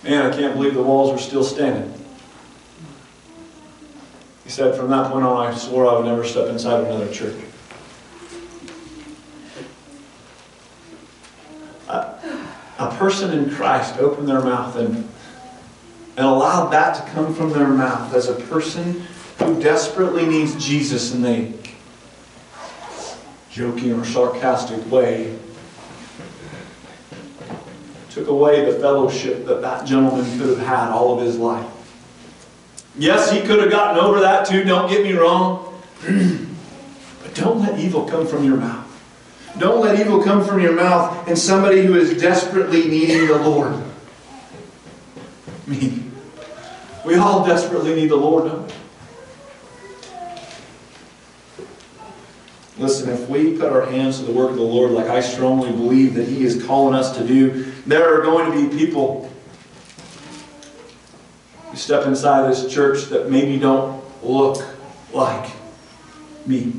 Man, 0.04 0.30
I 0.30 0.36
can't 0.36 0.54
believe 0.54 0.74
the 0.74 0.82
walls 0.82 1.10
are 1.10 1.18
still 1.18 1.42
standing. 1.42 1.92
He 4.44 4.50
said, 4.50 4.76
From 4.76 4.90
that 4.90 5.10
point 5.10 5.24
on, 5.24 5.46
I 5.46 5.56
swore 5.56 5.88
I 5.88 5.94
would 5.94 6.04
never 6.04 6.24
step 6.24 6.48
inside 6.48 6.84
another 6.84 7.10
church. 7.12 7.34
A, 11.88 12.14
a 12.78 12.96
person 12.96 13.36
in 13.36 13.50
Christ 13.50 13.98
opened 13.98 14.28
their 14.28 14.42
mouth 14.42 14.76
and, 14.76 15.08
and 16.16 16.26
allowed 16.26 16.70
that 16.70 16.94
to 16.96 17.12
come 17.12 17.34
from 17.34 17.50
their 17.50 17.68
mouth 17.68 18.14
as 18.14 18.28
a 18.28 18.34
person 18.34 19.04
who 19.38 19.60
desperately 19.60 20.26
needs 20.26 20.54
Jesus 20.64 21.14
and 21.14 21.24
they 21.24 21.54
joking 23.50 23.92
or 23.92 24.04
sarcastic 24.04 24.90
way 24.90 25.38
took 28.16 28.28
away 28.28 28.64
the 28.64 28.78
fellowship 28.78 29.44
that 29.44 29.60
that 29.60 29.86
gentleman 29.86 30.24
could 30.38 30.48
have 30.48 30.66
had 30.66 30.90
all 30.90 31.18
of 31.18 31.24
his 31.24 31.36
life. 31.36 31.70
Yes, 32.98 33.30
he 33.30 33.42
could 33.42 33.60
have 33.60 33.70
gotten 33.70 34.02
over 34.02 34.20
that 34.20 34.46
too, 34.46 34.64
don't 34.64 34.88
get 34.88 35.02
me 35.04 35.12
wrong. 35.12 35.82
but 36.06 37.34
don't 37.34 37.60
let 37.60 37.78
evil 37.78 38.06
come 38.06 38.26
from 38.26 38.42
your 38.42 38.56
mouth. 38.56 38.85
Don't 39.58 39.80
let 39.80 39.98
evil 39.98 40.22
come 40.22 40.44
from 40.44 40.60
your 40.60 40.72
mouth 40.72 41.26
and 41.28 41.38
somebody 41.38 41.82
who 41.84 41.94
is 41.94 42.20
desperately 42.20 42.88
needing 42.88 43.26
the 43.26 43.38
Lord. 43.38 43.82
Me. 45.66 46.02
We 47.04 47.14
all 47.14 47.46
desperately 47.46 47.94
need 47.94 48.10
the 48.10 48.16
Lord, 48.16 48.50
don't 48.50 48.66
we? 48.66 48.72
Listen, 52.78 53.08
if 53.08 53.26
we 53.30 53.56
put 53.56 53.72
our 53.72 53.86
hands 53.86 54.18
to 54.18 54.26
the 54.26 54.32
work 54.32 54.50
of 54.50 54.56
the 54.56 54.62
Lord, 54.62 54.90
like 54.90 55.06
I 55.06 55.20
strongly 55.20 55.72
believe 55.72 56.14
that 56.14 56.28
He 56.28 56.44
is 56.44 56.64
calling 56.66 56.94
us 56.94 57.16
to 57.16 57.26
do, 57.26 57.72
there 57.86 58.14
are 58.14 58.22
going 58.22 58.52
to 58.52 58.68
be 58.68 58.76
people 58.76 59.32
who 61.70 61.76
step 61.76 62.06
inside 62.06 62.50
this 62.50 62.70
church 62.72 63.04
that 63.04 63.30
maybe 63.30 63.58
don't 63.58 64.04
look 64.22 64.62
like 65.14 65.50
me 66.44 66.74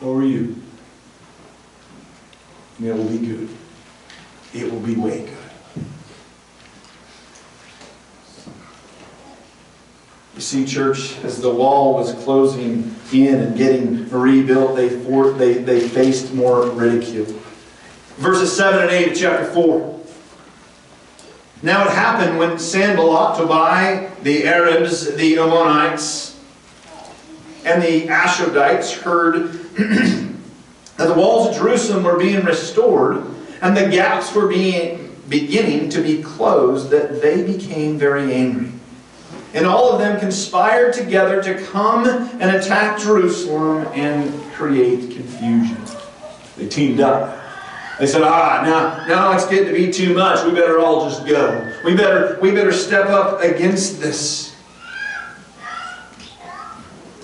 or 0.00 0.22
you. 0.22 0.62
And 2.78 2.86
it 2.86 2.94
will 2.94 3.08
be 3.08 3.18
good. 3.18 3.48
It 4.54 4.70
will 4.70 4.80
be 4.80 4.94
way 4.94 5.20
good. 5.20 5.36
You 10.34 10.42
see, 10.42 10.66
church, 10.66 11.16
as 11.24 11.40
the 11.40 11.50
wall 11.50 11.94
was 11.94 12.12
closing 12.12 12.94
in 13.10 13.40
and 13.40 13.56
getting 13.56 14.06
rebuilt, 14.10 14.76
they, 14.76 14.90
for, 14.90 15.30
they, 15.30 15.54
they 15.54 15.88
faced 15.88 16.34
more 16.34 16.68
ridicule. 16.68 17.24
Verses 18.18 18.54
7 18.54 18.82
and 18.82 18.90
8 18.90 19.12
of 19.12 19.18
chapter 19.18 19.44
4. 19.46 20.00
Now 21.62 21.86
it 21.86 21.90
happened 21.90 22.38
when 22.38 22.58
Sanballat, 22.58 23.38
Tobiah, 23.38 24.10
the 24.22 24.46
Arabs, 24.46 25.14
the 25.16 25.38
Ammonites, 25.38 26.38
and 27.64 27.82
the 27.82 28.06
Ashdodites 28.08 28.92
heard 29.00 29.58
that 30.96 31.08
the 31.08 31.14
walls 31.14 31.48
of 31.48 31.54
Jerusalem 31.54 32.04
were 32.04 32.18
being 32.18 32.44
restored 32.44 33.24
and 33.62 33.76
the 33.76 33.88
gaps 33.88 34.34
were 34.34 34.46
being, 34.46 35.16
beginning 35.28 35.88
to 35.90 36.00
be 36.00 36.22
closed, 36.22 36.90
that 36.90 37.20
they 37.20 37.42
became 37.42 37.98
very 37.98 38.32
angry. 38.32 38.70
And 39.54 39.66
all 39.66 39.92
of 39.92 39.98
them 39.98 40.20
conspired 40.20 40.92
together 40.92 41.42
to 41.42 41.62
come 41.66 42.06
and 42.06 42.56
attack 42.56 42.98
Jerusalem 42.98 43.88
and 43.94 44.32
create 44.52 45.10
confusion. 45.10 45.78
They 46.56 46.68
teamed 46.68 47.00
up. 47.00 47.42
They 47.98 48.06
said, 48.06 48.22
ah, 48.22 48.62
now, 48.62 49.06
now 49.06 49.32
it's 49.32 49.46
getting 49.46 49.68
to 49.68 49.72
be 49.72 49.90
too 49.90 50.14
much. 50.14 50.44
We 50.44 50.50
better 50.52 50.78
all 50.78 51.08
just 51.08 51.26
go. 51.26 51.72
We 51.84 51.96
better, 51.96 52.38
we 52.42 52.50
better 52.50 52.72
step 52.72 53.06
up 53.06 53.40
against 53.40 54.00
this. 54.00 54.54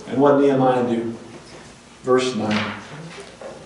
And 0.09 0.21
what 0.21 0.41
Nehemiah 0.41 0.89
do? 0.89 1.15
Verse 2.03 2.35
9. 2.35 2.82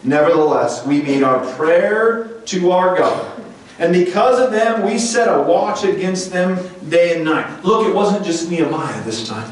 Nevertheless, 0.06 0.86
we 0.86 1.02
made 1.02 1.22
our 1.22 1.44
prayer 1.54 2.28
to 2.46 2.70
our 2.70 2.96
God 2.96 3.36
and 3.78 3.92
because 3.92 4.40
of 4.40 4.52
them, 4.52 4.84
we 4.84 4.98
set 4.98 5.28
a 5.28 5.42
watch 5.42 5.84
against 5.84 6.32
them 6.32 6.58
day 6.88 7.16
and 7.16 7.24
night. 7.24 7.62
Look, 7.62 7.86
it 7.86 7.94
wasn't 7.94 8.24
just 8.24 8.50
Nehemiah 8.50 9.02
this 9.04 9.28
time. 9.28 9.50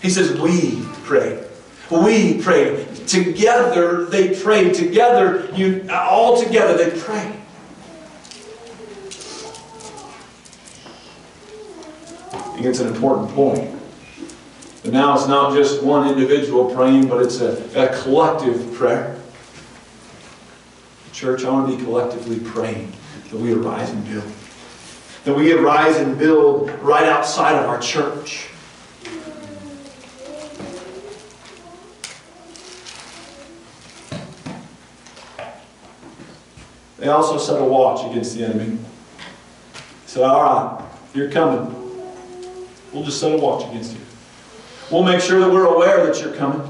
He 0.00 0.08
says, 0.08 0.38
We 0.40 0.82
prayed. 1.04 1.44
We 1.90 2.40
prayed. 2.40 3.06
Together 3.06 4.06
they 4.06 4.40
prayed. 4.40 4.74
Together, 4.74 5.50
you 5.54 5.86
all 5.90 6.42
together 6.42 6.76
they 6.76 6.98
prayed. 6.98 7.34
I 12.32 12.60
think 12.60 12.66
it's 12.66 12.80
an 12.80 12.88
important 12.88 13.30
point. 13.30 13.74
But 14.82 14.92
now 14.92 15.14
it's 15.14 15.28
not 15.28 15.54
just 15.54 15.82
one 15.82 16.08
individual 16.08 16.74
praying, 16.74 17.08
but 17.08 17.22
it's 17.22 17.40
a, 17.40 17.54
a 17.76 18.02
collective 18.02 18.74
prayer. 18.74 19.07
Church, 21.18 21.44
I 21.44 21.50
want 21.50 21.68
to 21.68 21.76
be 21.76 21.82
collectively 21.82 22.38
praying 22.38 22.92
that 23.32 23.36
we 23.36 23.52
arise 23.52 23.90
and 23.90 24.04
build. 24.04 24.32
That 25.24 25.34
we 25.34 25.52
arise 25.52 25.96
and 25.96 26.16
build 26.16 26.70
right 26.78 27.06
outside 27.06 27.56
of 27.56 27.68
our 27.68 27.80
church. 27.80 28.46
They 36.98 37.08
also 37.08 37.36
set 37.36 37.60
a 37.60 37.64
watch 37.64 38.08
against 38.08 38.36
the 38.36 38.44
enemy. 38.44 38.76
They 38.76 38.78
said, 40.06 40.22
All 40.22 40.40
right, 40.40 40.88
you're 41.14 41.32
coming. 41.32 41.74
We'll 42.92 43.02
just 43.02 43.18
set 43.20 43.32
a 43.32 43.36
watch 43.36 43.68
against 43.68 43.94
you. 43.94 44.00
We'll 44.88 45.02
make 45.02 45.20
sure 45.20 45.40
that 45.40 45.50
we're 45.50 45.66
aware 45.66 46.06
that 46.06 46.20
you're 46.20 46.36
coming. 46.36 46.60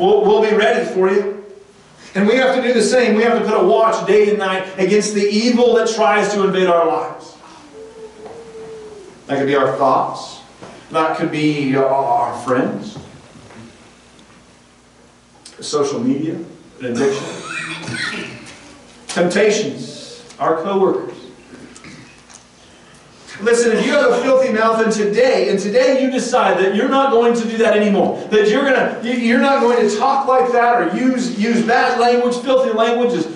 We'll, 0.00 0.22
we'll 0.22 0.42
be 0.42 0.56
ready 0.56 0.84
for 0.92 1.12
you. 1.12 1.33
And 2.14 2.28
we 2.28 2.36
have 2.36 2.54
to 2.54 2.62
do 2.62 2.72
the 2.72 2.82
same. 2.82 3.16
We 3.16 3.24
have 3.24 3.38
to 3.38 3.44
put 3.44 3.60
a 3.60 3.64
watch 3.64 4.06
day 4.06 4.30
and 4.30 4.38
night 4.38 4.78
against 4.78 5.14
the 5.14 5.24
evil 5.24 5.74
that 5.74 5.88
tries 5.88 6.32
to 6.34 6.44
invade 6.44 6.68
our 6.68 6.86
lives. 6.86 7.36
That 9.26 9.38
could 9.38 9.46
be 9.46 9.56
our 9.56 9.76
thoughts. 9.76 10.40
That 10.90 11.16
could 11.16 11.32
be 11.32 11.74
our 11.74 12.38
friends, 12.44 12.96
social 15.60 15.98
media, 15.98 16.34
an 16.34 16.84
addiction, 16.84 17.26
temptations, 19.08 20.22
our 20.38 20.62
coworkers. 20.62 21.13
Listen, 23.40 23.72
if 23.76 23.84
you 23.84 23.92
have 23.92 24.12
a 24.12 24.22
filthy 24.22 24.52
mouth 24.52 24.80
and 24.82 24.92
today, 24.92 25.48
and 25.50 25.58
today 25.58 26.00
you 26.02 26.10
decide 26.10 26.56
that 26.58 26.74
you're 26.76 26.88
not 26.88 27.10
going 27.10 27.34
to 27.34 27.48
do 27.48 27.56
that 27.58 27.76
anymore, 27.76 28.18
that 28.30 28.48
you're 28.48 28.62
gonna, 28.64 29.00
you- 29.02 29.12
you're 29.14 29.40
not 29.40 29.60
going 29.60 29.88
to 29.88 29.96
talk 29.96 30.26
like 30.28 30.52
that 30.52 30.80
or 30.80 30.96
use 30.96 31.38
use 31.38 31.64
bad 31.66 31.98
language, 31.98 32.36
filthy 32.38 32.70
languages, 32.72 33.26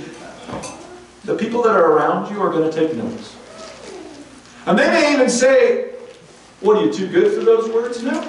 the 1.24 1.34
people 1.36 1.62
that 1.62 1.74
are 1.74 1.92
around 1.92 2.30
you 2.32 2.40
are 2.40 2.48
going 2.50 2.70
to 2.70 2.74
take 2.74 2.94
notice. 2.96 3.36
And 4.66 4.78
they 4.78 4.86
may 4.88 5.12
even 5.14 5.28
say, 5.28 5.90
What 6.60 6.76
are 6.78 6.84
you 6.86 6.92
too 6.92 7.08
good 7.08 7.32
for 7.36 7.44
those 7.44 7.68
words 7.68 8.02
now? 8.02 8.20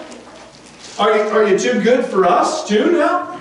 Are 0.97 1.15
you, 1.15 1.21
are 1.31 1.47
you 1.47 1.57
too 1.57 1.81
good 1.81 2.03
for 2.05 2.25
us 2.25 2.67
too 2.67 2.91
now? 2.93 3.39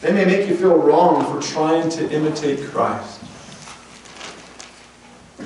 They 0.00 0.12
may 0.12 0.24
make 0.24 0.48
you 0.48 0.56
feel 0.56 0.76
wrong 0.76 1.24
for 1.24 1.46
trying 1.46 1.88
to 1.90 2.10
imitate 2.10 2.66
Christ. 2.70 3.19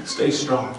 Stay 0.04 0.30
strong. 0.30 0.78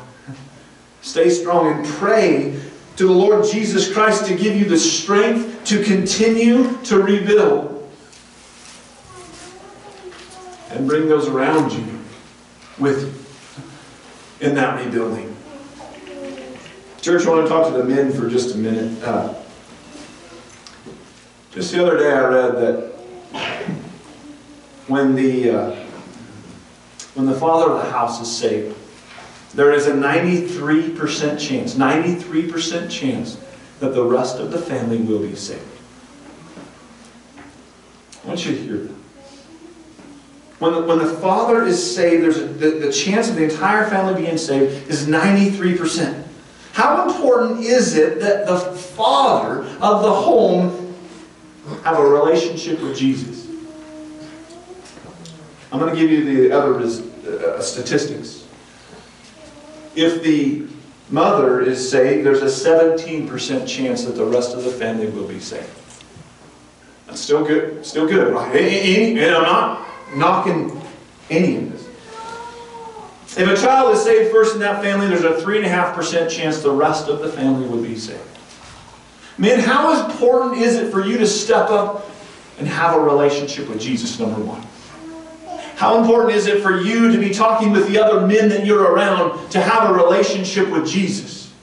Stay 1.02 1.30
strong 1.30 1.72
and 1.74 1.86
pray 1.86 2.60
to 2.96 3.06
the 3.06 3.14
Lord 3.14 3.46
Jesus 3.46 3.92
Christ 3.92 4.26
to 4.26 4.36
give 4.36 4.56
you 4.56 4.66
the 4.66 4.78
strength 4.78 5.64
to 5.66 5.84
continue 5.84 6.78
to 6.84 7.02
rebuild 7.02 7.92
and 10.72 10.88
bring 10.88 11.08
those 11.08 11.28
around 11.28 11.72
you 11.72 12.00
with 12.80 13.04
you 13.04 14.48
in 14.48 14.56
that 14.56 14.84
rebuilding. 14.84 15.36
Church, 17.02 17.26
I 17.26 17.30
want 17.30 17.44
to 17.44 17.50
talk 17.50 17.72
to 17.72 17.78
the 17.78 17.84
men 17.84 18.12
for 18.12 18.30
just 18.30 18.56
a 18.56 18.58
minute. 18.58 19.02
Uh, 19.04 19.34
just 21.52 21.72
the 21.72 21.86
other 21.86 21.98
day, 21.98 22.12
I 22.12 22.28
read 22.28 22.56
that 22.56 22.92
when 24.88 25.16
the 25.16 25.52
uh, 25.52 25.76
when 27.14 27.28
the 27.28 27.36
father 27.36 27.72
of 27.72 27.86
the 27.86 27.92
house 27.92 28.22
is 28.22 28.36
saved, 28.36 28.76
there 29.56 29.72
is 29.72 29.88
a 29.88 29.94
93% 29.94 31.40
chance, 31.40 31.76
93% 31.76 32.90
chance 32.92 33.40
that 33.80 33.94
the 33.94 34.04
rest 34.04 34.40
of 34.40 34.52
the 34.52 34.58
family 34.58 34.98
will 34.98 35.20
be 35.20 35.36
saved. 35.36 35.64
I 38.24 38.28
want 38.28 38.46
you 38.46 38.56
to 38.56 38.62
hear 38.62 38.78
that. 38.78 38.96
When 40.60 40.74
the, 40.74 40.82
when 40.82 40.98
the 40.98 41.14
father 41.16 41.64
is 41.64 41.96
saved, 41.96 42.24
there's 42.24 42.38
a, 42.38 42.46
the, 42.46 42.72
the 42.72 42.92
chance 42.92 43.30
of 43.30 43.36
the 43.36 43.44
entire 43.44 43.90
family 43.90 44.22
being 44.24 44.38
saved 44.38 44.90
is 44.90 45.08
93%. 45.08 46.24
How 46.74 47.08
important 47.08 47.62
is 47.62 47.96
it 47.96 48.20
that 48.20 48.48
the 48.48 48.60
father 48.60 49.62
of 49.82 50.02
the 50.02 50.14
home 50.14 50.94
have 51.84 51.98
a 51.98 52.06
relationship 52.06 52.82
with 52.82 52.98
Jesus? 52.98 53.48
I'm 55.72 55.80
going 55.80 55.94
to 55.94 56.00
give 56.00 56.10
you 56.10 56.50
the 56.50 56.52
other 56.52 56.78
uh, 56.78 57.62
statistics. 57.62 58.35
If 59.96 60.24
the 60.24 60.68
mother 61.10 61.62
is 61.62 61.90
saved, 61.90 62.26
there's 62.26 62.42
a 62.42 62.70
17% 62.70 63.68
chance 63.68 64.04
that 64.06 64.14
the 64.14 64.26
rest 64.26 64.56
of 64.56 64.64
the 64.64 64.72
family 64.72 65.08
will 65.08 65.28
be 65.28 65.40
saved. 65.40 65.70
That's 67.08 67.22
still 67.22 67.46
good. 67.46 67.86
Still 67.86 68.08
good, 68.08 68.34
right? 68.34 68.56
And 68.56 69.36
I'm 69.36 69.44
not 69.44 69.88
knocking 70.16 70.82
any 71.30 71.58
of 71.58 71.72
this. 71.72 71.86
If 73.38 73.50
a 73.50 73.56
child 73.62 73.94
is 73.94 74.02
saved 74.02 74.32
first 74.32 74.54
in 74.54 74.62
that 74.62 74.82
family, 74.82 75.08
there's 75.08 75.24
a 75.24 75.42
3.5% 75.46 76.30
chance 76.30 76.62
the 76.62 76.72
rest 76.72 77.10
of 77.10 77.20
the 77.20 77.30
family 77.30 77.68
will 77.68 77.82
be 77.82 77.98
saved. 77.98 78.22
Men, 79.38 79.60
how 79.60 80.06
important 80.06 80.62
is 80.62 80.76
it 80.76 80.92
for 80.92 81.06
you 81.06 81.18
to 81.18 81.28
step 81.28 81.70
up 81.70 82.10
and 82.58 82.68
have 82.68 82.96
a 82.96 83.00
relationship 83.00 83.68
with 83.68 83.82
Jesus, 83.82 84.18
number 84.20 84.40
one? 84.40 84.66
How 85.76 86.00
important 86.00 86.36
is 86.36 86.48
it 86.48 86.62
for 86.62 86.80
you 86.80 87.12
to 87.12 87.20
be 87.20 87.32
talking 87.32 87.72
with 87.72 87.88
the 87.88 88.02
other 88.02 88.26
men 88.26 88.48
that 88.50 88.66
you're 88.66 88.94
around 88.94 89.50
to 89.52 89.62
have 89.62 89.90
a 89.90 89.94
relationship 89.94 90.70
with 90.70 90.88
Jesus? 90.88 91.54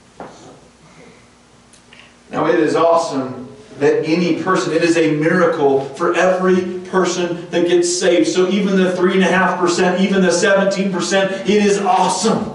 Now, 2.31 2.47
it 2.47 2.59
is 2.59 2.75
awesome 2.77 3.49
that 3.79 4.05
any 4.07 4.43
person, 4.43 4.73
it 4.75 4.83
is 4.83 4.97
a 4.97 5.13
miracle 5.17 5.81
for 5.81 6.15
every 6.15 6.81
person 6.91 7.49
that 7.51 7.67
gets 7.67 7.99
saved. 7.99 8.29
So, 8.29 8.49
even 8.49 8.77
the 8.77 8.93
3.5%, 8.93 10.01
even 10.01 10.21
the 10.21 10.29
17%, 10.29 11.31
it 11.43 11.49
is 11.49 11.79
awesome. 11.81 12.51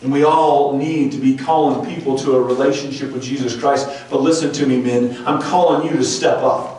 And 0.00 0.12
we 0.12 0.24
all 0.24 0.76
need 0.76 1.12
to 1.12 1.18
be 1.18 1.36
calling 1.36 1.94
people 1.94 2.16
to 2.18 2.36
a 2.36 2.40
relationship 2.40 3.12
with 3.12 3.22
Jesus 3.22 3.58
Christ. 3.58 3.88
But 4.10 4.22
listen 4.22 4.52
to 4.52 4.66
me, 4.66 4.80
men, 4.80 5.22
I'm 5.26 5.42
calling 5.42 5.88
you 5.90 5.96
to 5.96 6.04
step 6.04 6.38
up. 6.38 6.77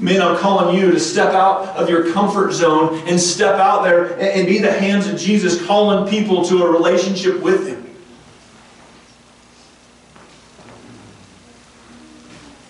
Men, 0.00 0.20
I'm 0.20 0.36
calling 0.38 0.76
you 0.76 0.90
to 0.90 0.98
step 0.98 1.32
out 1.34 1.68
of 1.76 1.88
your 1.88 2.12
comfort 2.12 2.52
zone 2.52 3.06
and 3.06 3.18
step 3.18 3.56
out 3.60 3.84
there 3.84 4.12
and 4.14 4.22
and 4.22 4.46
be 4.46 4.58
the 4.58 4.72
hands 4.72 5.06
of 5.06 5.18
Jesus, 5.18 5.64
calling 5.66 6.08
people 6.10 6.44
to 6.46 6.64
a 6.64 6.70
relationship 6.70 7.40
with 7.40 7.68
Him. 7.68 7.84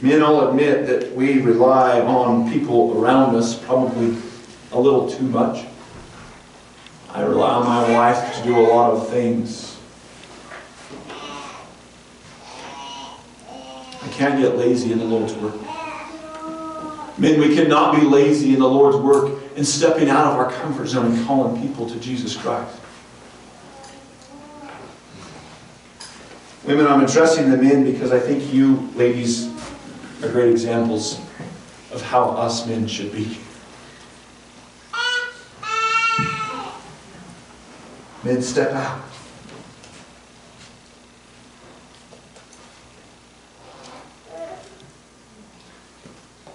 Men, 0.01 0.23
I'll 0.23 0.51
admit 0.51 0.87
that 0.87 1.17
we 1.17 1.41
rely 1.41 2.01
on 2.03 2.53
people 2.53 3.03
around 3.03 3.35
us 3.35 3.59
probably 3.59 4.21
a 4.73 4.79
little 4.79 5.09
too 5.09 5.25
much. 5.25 5.65
I 7.09 7.23
rely 7.23 7.55
on 7.55 7.65
my 7.65 7.91
wife 7.91 8.37
to 8.37 8.43
do 8.45 8.59
a 8.59 8.67
lot 8.69 8.91
of 8.93 9.09
things. 9.09 9.79
I 14.03 14.09
can't 14.09 14.39
get 14.39 14.59
lazy 14.59 14.93
in 14.93 14.99
the 14.99 15.07
Lord's 15.07 15.33
work. 15.35 15.55
Men, 17.17 17.39
we 17.39 17.55
cannot 17.55 17.95
be 17.99 18.03
lazy 18.03 18.55
in 18.55 18.61
the 18.61 18.69
Lord's 18.69 18.97
work 18.97 19.41
and 19.57 19.67
stepping 19.67 20.09
out 20.09 20.33
of 20.33 20.39
our 20.39 20.51
comfort 20.51 20.87
zone 20.87 21.13
and 21.13 21.27
calling 21.27 21.61
people 21.63 21.89
to 21.89 21.99
Jesus 22.01 22.37
Christ. 22.37 22.77
Women, 26.65 26.87
I'm 26.87 27.05
addressing 27.05 27.51
the 27.51 27.57
men 27.57 27.85
because 27.85 28.11
I 28.11 28.19
think 28.19 28.53
you 28.53 28.91
ladies 28.95 29.49
are 30.23 30.31
great 30.31 30.51
examples 30.51 31.21
of 31.93 32.03
how 32.03 32.31
us 32.31 32.67
men 32.67 32.87
should 32.89 33.13
be. 33.13 33.39
Men, 38.25 38.41
step 38.43 38.73
out. 38.73 39.03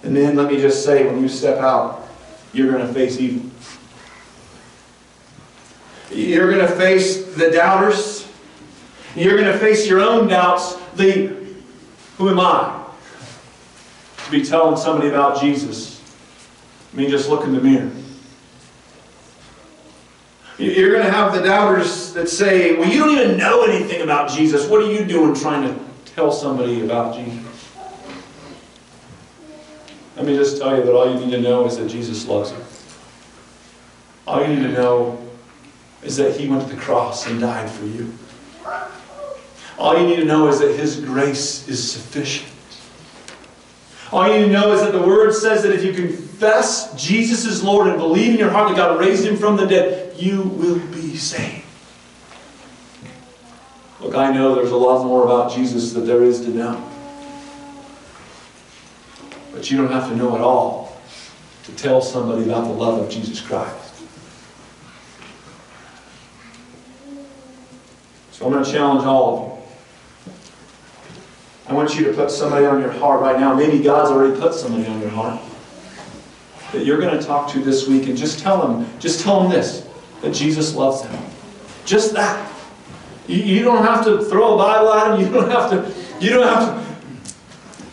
And 0.02 0.16
then 0.16 0.36
let 0.36 0.50
me 0.50 0.60
just 0.60 0.84
say, 0.84 1.06
when 1.06 1.20
you 1.20 1.28
step 1.28 1.58
out, 1.58 2.08
you're 2.52 2.70
going 2.70 2.86
to 2.86 2.92
face 2.92 3.18
evil. 3.18 3.50
You're 6.10 6.52
going 6.52 6.66
to 6.66 6.74
face 6.74 7.34
the 7.34 7.50
doubters. 7.50 8.26
You're 9.14 9.36
going 9.36 9.52
to 9.52 9.58
face 9.58 9.86
your 9.86 10.00
own 10.00 10.28
doubts. 10.28 10.76
The 10.94 11.40
who 12.18 12.28
am 12.28 12.40
I 12.40 12.84
to 14.24 14.30
be 14.30 14.44
telling 14.44 14.76
somebody 14.76 15.08
about 15.08 15.40
Jesus? 15.40 16.02
I 16.92 16.96
mean, 16.96 17.08
just 17.08 17.28
look 17.28 17.44
in 17.44 17.54
the 17.54 17.60
mirror. 17.60 17.90
You're 20.58 20.92
going 20.92 21.06
to 21.06 21.10
have 21.10 21.32
the 21.32 21.40
doubters 21.40 22.12
that 22.12 22.28
say, 22.28 22.76
Well, 22.76 22.88
you 22.88 22.98
don't 22.98 23.16
even 23.16 23.38
know 23.38 23.62
anything 23.62 24.02
about 24.02 24.30
Jesus. 24.30 24.68
What 24.68 24.82
are 24.82 24.92
you 24.92 25.04
doing 25.06 25.34
trying 25.34 25.62
to 25.62 25.84
tell 26.12 26.30
somebody 26.30 26.84
about 26.84 27.14
Jesus? 27.14 27.49
Let 30.20 30.26
me 30.26 30.36
just 30.36 30.58
tell 30.58 30.76
you 30.76 30.82
that 30.84 30.94
all 30.94 31.10
you 31.10 31.18
need 31.18 31.30
to 31.30 31.40
know 31.40 31.64
is 31.64 31.78
that 31.78 31.88
Jesus 31.88 32.28
loves 32.28 32.50
you. 32.50 32.58
All 34.26 34.42
you 34.42 34.54
need 34.54 34.62
to 34.64 34.72
know 34.72 35.18
is 36.02 36.18
that 36.18 36.38
He 36.38 36.46
went 36.46 36.68
to 36.68 36.74
the 36.74 36.78
cross 36.78 37.26
and 37.26 37.40
died 37.40 37.70
for 37.70 37.86
you. 37.86 38.12
All 39.78 39.98
you 39.98 40.06
need 40.06 40.16
to 40.16 40.26
know 40.26 40.48
is 40.48 40.58
that 40.58 40.76
His 40.76 41.00
grace 41.00 41.66
is 41.68 41.90
sufficient. 41.90 42.52
All 44.12 44.28
you 44.28 44.40
need 44.40 44.46
to 44.48 44.52
know 44.52 44.72
is 44.72 44.82
that 44.82 44.92
the 44.92 45.00
Word 45.00 45.32
says 45.32 45.62
that 45.62 45.72
if 45.72 45.82
you 45.82 45.94
confess 45.94 46.92
Jesus 47.02 47.46
is 47.46 47.64
Lord 47.64 47.88
and 47.88 47.96
believe 47.96 48.34
in 48.34 48.38
your 48.38 48.50
heart 48.50 48.68
that 48.68 48.76
God 48.76 49.00
raised 49.00 49.24
Him 49.24 49.38
from 49.38 49.56
the 49.56 49.64
dead, 49.64 50.20
you 50.20 50.42
will 50.42 50.80
be 50.88 51.16
saved. 51.16 51.64
Look, 54.00 54.14
I 54.14 54.30
know 54.30 54.54
there's 54.54 54.70
a 54.70 54.76
lot 54.76 55.02
more 55.02 55.24
about 55.24 55.54
Jesus 55.54 55.94
that 55.94 56.00
there 56.00 56.22
is 56.22 56.42
to 56.42 56.50
know. 56.50 56.89
But 59.60 59.70
you 59.70 59.76
don't 59.76 59.92
have 59.92 60.08
to 60.08 60.16
know 60.16 60.34
it 60.36 60.40
all 60.40 60.96
to 61.64 61.72
tell 61.72 62.00
somebody 62.00 62.44
about 62.44 62.64
the 62.64 62.72
love 62.72 62.98
of 62.98 63.10
Jesus 63.10 63.42
Christ. 63.42 63.94
So 68.32 68.46
I'm 68.46 68.52
going 68.52 68.64
to 68.64 68.72
challenge 68.72 69.04
all 69.04 69.36
of 69.36 70.32
you. 70.32 70.32
I 71.68 71.74
want 71.74 71.94
you 71.94 72.06
to 72.06 72.14
put 72.14 72.30
somebody 72.30 72.64
on 72.64 72.80
your 72.80 72.90
heart 72.90 73.20
right 73.20 73.38
now. 73.38 73.52
Maybe 73.54 73.82
God's 73.82 74.10
already 74.10 74.40
put 74.40 74.54
somebody 74.54 74.86
on 74.86 74.98
your 74.98 75.10
heart 75.10 75.38
that 76.72 76.86
you're 76.86 76.98
going 76.98 77.20
to 77.20 77.22
talk 77.22 77.50
to 77.50 77.58
this 77.58 77.86
week 77.86 78.08
and 78.08 78.16
just 78.16 78.38
tell 78.38 78.66
them, 78.66 78.90
just 78.98 79.20
tell 79.20 79.42
them 79.42 79.52
this, 79.52 79.86
that 80.22 80.32
Jesus 80.32 80.74
loves 80.74 81.02
them. 81.02 81.22
Just 81.84 82.14
that. 82.14 82.50
You, 83.28 83.36
you 83.36 83.62
don't 83.62 83.84
have 83.84 84.06
to 84.06 84.24
throw 84.24 84.54
a 84.54 84.56
Bible 84.56 84.94
at 84.94 85.08
them. 85.10 85.20
You 85.20 85.30
don't 85.30 85.50
have 85.50 85.70
to, 85.70 86.24
you 86.24 86.30
don't 86.30 86.48
have 86.48 86.76
to 86.76 86.80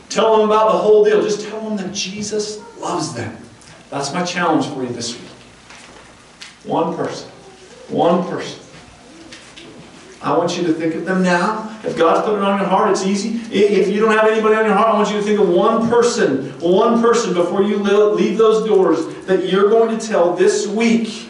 tell 0.09 0.37
them 0.37 0.49
about 0.49 0.71
the 0.71 0.77
whole 0.77 1.03
deal. 1.03 1.21
Just 1.21 1.46
them 1.69 1.77
that 1.77 1.93
Jesus 1.93 2.59
loves 2.79 3.13
them. 3.13 3.37
That's 3.89 4.13
my 4.13 4.23
challenge 4.23 4.67
for 4.67 4.83
you 4.83 4.89
this 4.89 5.13
week. 5.13 5.29
One 6.63 6.95
person. 6.95 7.29
One 7.89 8.27
person. 8.27 8.59
I 10.21 10.37
want 10.37 10.57
you 10.57 10.65
to 10.67 10.73
think 10.73 10.95
of 10.95 11.05
them 11.05 11.23
now. 11.23 11.77
If 11.83 11.95
God's 11.95 12.25
put 12.25 12.35
it 12.37 12.41
on 12.41 12.59
your 12.59 12.67
heart, 12.67 12.91
it's 12.91 13.05
easy. 13.05 13.39
If 13.53 13.87
you 13.87 14.01
don't 14.01 14.11
have 14.11 14.27
anybody 14.29 14.55
on 14.55 14.65
your 14.65 14.73
heart, 14.73 14.89
I 14.89 14.93
want 14.93 15.09
you 15.09 15.17
to 15.17 15.23
think 15.23 15.39
of 15.39 15.47
one 15.47 15.87
person, 15.89 16.49
one 16.59 17.01
person 17.01 17.33
before 17.33 17.63
you 17.63 17.77
leave 17.77 18.37
those 18.37 18.67
doors 18.67 19.05
that 19.25 19.47
you're 19.47 19.69
going 19.69 19.97
to 19.97 20.05
tell 20.05 20.35
this 20.35 20.67
week 20.67 21.29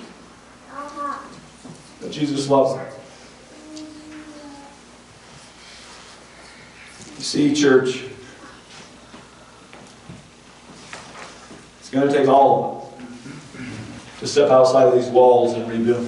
that 1.99 2.11
Jesus 2.11 2.49
loves 2.49 2.75
them. 2.75 2.87
You 7.17 7.23
see, 7.23 7.53
church, 7.53 8.05
it's 11.87 11.95
going 11.95 12.05
to 12.05 12.13
take 12.13 12.27
all 12.27 12.91
of 12.99 13.01
us 13.01 14.19
to 14.19 14.27
step 14.27 14.49
outside 14.49 14.89
of 14.89 14.95
these 14.95 15.07
walls 15.07 15.53
and 15.53 15.71
rebuild. 15.71 16.05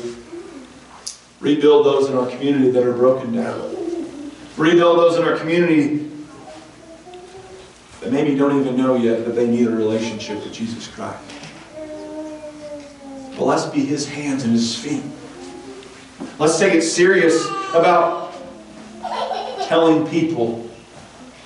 Rebuild 1.40 1.86
those 1.86 2.10
in 2.10 2.18
our 2.18 2.30
community 2.30 2.70
that 2.72 2.84
are 2.84 2.92
broken 2.92 3.32
down. 3.32 3.62
Rebuild 4.58 5.00
those 5.00 5.16
in 5.16 5.24
our 5.24 5.38
community 5.38 6.12
that 8.02 8.12
maybe 8.12 8.36
don't 8.36 8.60
even 8.60 8.76
know 8.76 8.98
yet 8.98 9.24
that 9.24 9.32
they 9.32 9.48
need 9.48 9.68
a 9.68 9.72
relationship 9.72 10.44
with 10.44 10.52
Jesus 10.52 10.86
Christ. 10.90 11.24
But 13.38 13.46
let's 13.46 13.68
be 13.68 13.86
His 13.86 14.06
hands 14.06 14.44
and 14.44 14.52
His 14.52 14.78
feet. 14.78 15.06
Let's 16.40 16.60
take 16.60 16.74
it 16.74 16.82
serious 16.82 17.42
about 17.74 18.34
telling 19.70 20.06
people 20.10 20.70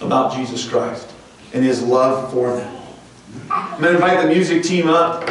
about 0.02 0.34
Jesus 0.34 0.67
Christ 0.67 1.08
and 1.54 1.63
His 1.63 1.84
love 1.84 2.34
for 2.34 2.56
them. 2.56 2.72
I'm 3.50 3.82
going 3.82 3.93
to 3.93 3.96
invite 3.96 4.22
the 4.22 4.28
music 4.28 4.63
team 4.63 4.88
up. 4.88 5.30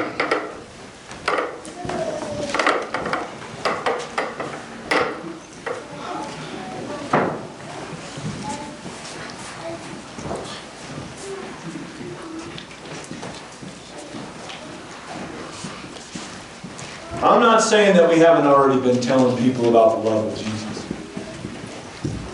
I'm 17.22 17.40
not 17.40 17.62
saying 17.62 17.96
that 17.96 18.10
we 18.10 18.18
haven't 18.18 18.46
already 18.46 18.80
been 18.80 19.00
telling 19.00 19.36
people 19.36 19.68
about 19.68 20.02
the 20.02 20.10
love 20.10 20.26
of 20.26 20.36
Jesus. 20.36 20.86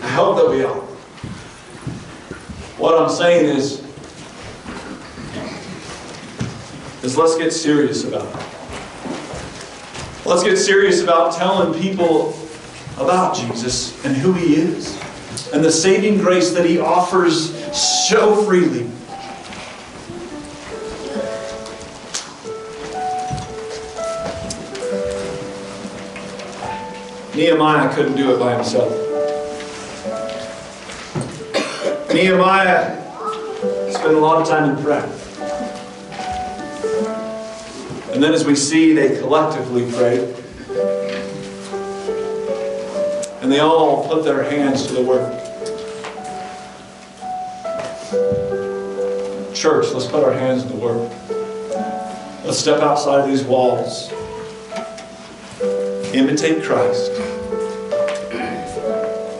I 0.01 0.07
hope 0.07 0.37
that 0.37 0.49
we 0.49 0.63
are. 0.63 0.81
What 2.79 2.99
I'm 2.99 3.09
saying 3.09 3.55
is, 3.55 3.78
is 7.03 7.17
let's 7.17 7.37
get 7.37 7.51
serious 7.51 8.03
about 8.03 8.27
it. 8.27 8.45
Let's 10.25 10.43
get 10.43 10.57
serious 10.57 11.01
about 11.01 11.33
telling 11.33 11.79
people 11.79 12.37
about 12.97 13.35
Jesus 13.35 14.03
and 14.05 14.15
who 14.15 14.33
He 14.33 14.55
is 14.55 14.99
and 15.53 15.63
the 15.63 15.71
saving 15.71 16.17
grace 16.17 16.51
that 16.51 16.65
He 16.65 16.79
offers 16.79 17.55
so 17.75 18.43
freely. 18.43 18.89
Nehemiah 27.35 27.93
couldn't 27.95 28.17
do 28.17 28.35
it 28.35 28.37
by 28.39 28.53
himself. 28.53 28.91
Nehemiah 32.13 33.01
spent 33.93 34.13
a 34.13 34.19
lot 34.19 34.41
of 34.41 34.47
time 34.47 34.75
in 34.75 34.83
prayer. 34.83 35.28
And 38.19 38.25
then 38.25 38.33
as 38.33 38.43
we 38.43 38.53
see, 38.53 38.91
they 38.91 39.17
collectively 39.17 39.89
prayed. 39.93 40.35
And 43.41 43.49
they 43.49 43.61
all 43.61 44.05
put 44.09 44.25
their 44.25 44.43
hands 44.43 44.85
to 44.87 44.93
the 44.93 45.01
work. 45.01 45.31
Church, 49.55 49.93
let's 49.93 50.07
put 50.07 50.25
our 50.25 50.33
hands 50.33 50.63
to 50.63 50.67
the 50.67 50.75
work. 50.75 51.09
Let's 52.43 52.59
step 52.59 52.81
outside 52.81 53.21
of 53.21 53.29
these 53.29 53.43
walls. 53.43 54.11
Imitate 56.13 56.61
Christ. 56.65 57.13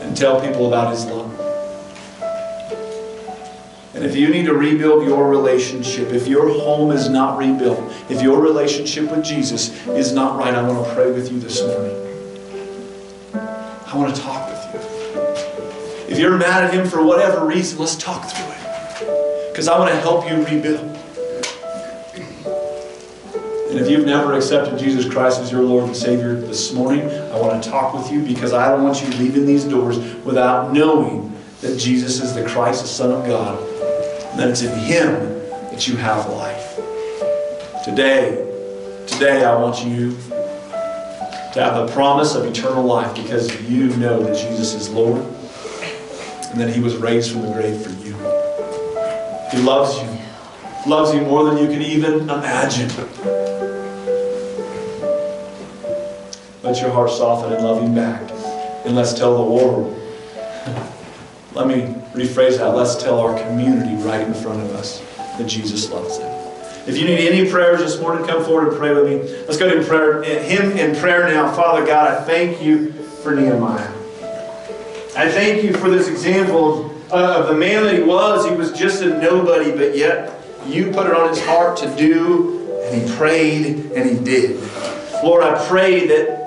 And 0.00 0.16
tell 0.16 0.40
people 0.40 0.68
about 0.68 0.94
His 0.94 1.04
love. 1.04 1.30
And 3.92 4.06
if 4.06 4.16
you 4.16 4.30
need 4.30 4.46
to 4.46 4.54
rebuild 4.54 5.04
your 5.04 5.28
relationship, 5.28 6.14
if 6.14 6.26
your 6.26 6.48
home 6.48 6.92
is 6.92 7.10
not 7.10 7.36
rebuilt, 7.36 7.89
if 8.10 8.20
your 8.22 8.40
relationship 8.40 9.10
with 9.10 9.24
Jesus 9.24 9.70
is 9.88 10.12
not 10.12 10.36
right, 10.36 10.54
I 10.54 10.62
want 10.62 10.86
to 10.86 10.94
pray 10.94 11.12
with 11.12 11.30
you 11.30 11.38
this 11.38 11.62
morning. 11.62 11.96
I 13.86 13.96
want 13.96 14.14
to 14.14 14.20
talk 14.20 14.48
with 14.48 14.74
you. 14.74 16.12
If 16.12 16.18
you're 16.18 16.36
mad 16.36 16.64
at 16.64 16.74
Him 16.74 16.88
for 16.88 17.04
whatever 17.04 17.46
reason, 17.46 17.78
let's 17.78 17.96
talk 17.96 18.24
through 18.28 18.46
it. 18.46 19.52
Because 19.52 19.68
I 19.68 19.78
want 19.78 19.90
to 19.90 20.00
help 20.00 20.28
you 20.28 20.44
rebuild. 20.44 20.96
And 23.70 23.78
if 23.78 23.88
you've 23.88 24.06
never 24.06 24.34
accepted 24.34 24.80
Jesus 24.80 25.08
Christ 25.08 25.40
as 25.40 25.52
your 25.52 25.62
Lord 25.62 25.84
and 25.84 25.96
Savior 25.96 26.34
this 26.34 26.72
morning, 26.72 27.08
I 27.08 27.40
want 27.40 27.62
to 27.62 27.70
talk 27.70 27.94
with 27.94 28.10
you 28.10 28.22
because 28.22 28.52
I 28.52 28.68
don't 28.68 28.82
want 28.82 29.00
you 29.00 29.08
leaving 29.18 29.46
these 29.46 29.64
doors 29.64 29.98
without 30.24 30.72
knowing 30.72 31.32
that 31.60 31.78
Jesus 31.78 32.20
is 32.20 32.34
the 32.34 32.44
Christ, 32.44 32.82
the 32.82 32.88
Son 32.88 33.12
of 33.12 33.24
God, 33.24 33.60
and 34.30 34.40
that 34.40 34.48
it's 34.48 34.62
in 34.62 34.76
Him 34.76 35.38
that 35.70 35.86
you 35.86 35.96
have 35.96 36.28
life. 36.30 36.49
Today, 37.90 39.04
today 39.08 39.44
I 39.44 39.60
want 39.60 39.84
you 39.84 40.12
to 40.12 41.60
have 41.60 41.74
the 41.74 41.88
promise 41.92 42.36
of 42.36 42.44
eternal 42.44 42.84
life 42.84 43.16
because 43.16 43.60
you 43.68 43.88
know 43.96 44.22
that 44.22 44.36
Jesus 44.36 44.74
is 44.74 44.88
Lord 44.90 45.20
and 46.52 46.60
that 46.60 46.72
He 46.72 46.80
was 46.80 46.94
raised 46.94 47.32
from 47.32 47.42
the 47.42 47.52
grave 47.52 47.82
for 47.82 47.90
you. 47.90 48.14
He 49.50 49.58
loves 49.66 50.00
you, 50.00 50.88
loves 50.88 51.12
you 51.12 51.22
more 51.22 51.42
than 51.42 51.58
you 51.58 51.66
can 51.66 51.82
even 51.82 52.30
imagine. 52.30 52.88
Let 56.62 56.80
your 56.80 56.90
heart 56.92 57.10
soften 57.10 57.52
and 57.52 57.64
love 57.64 57.82
him 57.82 57.92
back. 57.92 58.22
And 58.86 58.94
let's 58.94 59.14
tell 59.14 59.36
the 59.36 59.50
world. 59.52 60.00
Let 61.54 61.66
me 61.66 61.92
rephrase 62.14 62.58
that. 62.58 62.68
Let's 62.68 63.02
tell 63.02 63.18
our 63.18 63.36
community 63.42 64.00
right 64.04 64.24
in 64.24 64.32
front 64.32 64.60
of 64.62 64.70
us 64.76 65.00
that 65.38 65.48
Jesus 65.48 65.90
loves 65.90 66.20
them. 66.20 66.39
If 66.86 66.96
you 66.96 67.04
need 67.04 67.18
any 67.18 67.50
prayers 67.50 67.80
this 67.80 68.00
morning, 68.00 68.26
come 68.26 68.44
forward 68.44 68.68
and 68.68 68.76
pray 68.76 68.94
with 68.94 69.06
me. 69.06 69.44
Let's 69.46 69.58
go 69.58 69.72
to 69.72 69.84
prayer, 69.84 70.22
him 70.22 70.72
in 70.72 70.96
prayer 70.96 71.28
now. 71.28 71.52
Father 71.52 71.84
God, 71.84 72.08
I 72.10 72.24
thank 72.24 72.62
you 72.62 72.92
for 73.22 73.34
Nehemiah. 73.34 73.90
I 75.16 75.30
thank 75.30 75.62
you 75.62 75.74
for 75.74 75.90
this 75.90 76.08
example 76.08 76.86
of, 76.86 77.12
uh, 77.12 77.40
of 77.40 77.48
the 77.48 77.54
man 77.54 77.84
that 77.84 77.94
he 77.94 78.02
was. 78.02 78.48
He 78.48 78.54
was 78.54 78.72
just 78.72 79.02
a 79.02 79.08
nobody, 79.20 79.72
but 79.72 79.96
yet 79.96 80.40
you 80.66 80.90
put 80.92 81.06
it 81.06 81.14
on 81.14 81.28
his 81.28 81.44
heart 81.44 81.76
to 81.78 81.96
do, 81.96 82.70
and 82.84 83.02
he 83.02 83.16
prayed, 83.16 83.92
and 83.92 84.08
he 84.08 84.24
did. 84.24 84.60
Lord, 85.22 85.42
I 85.42 85.66
pray 85.66 86.06
that 86.06 86.40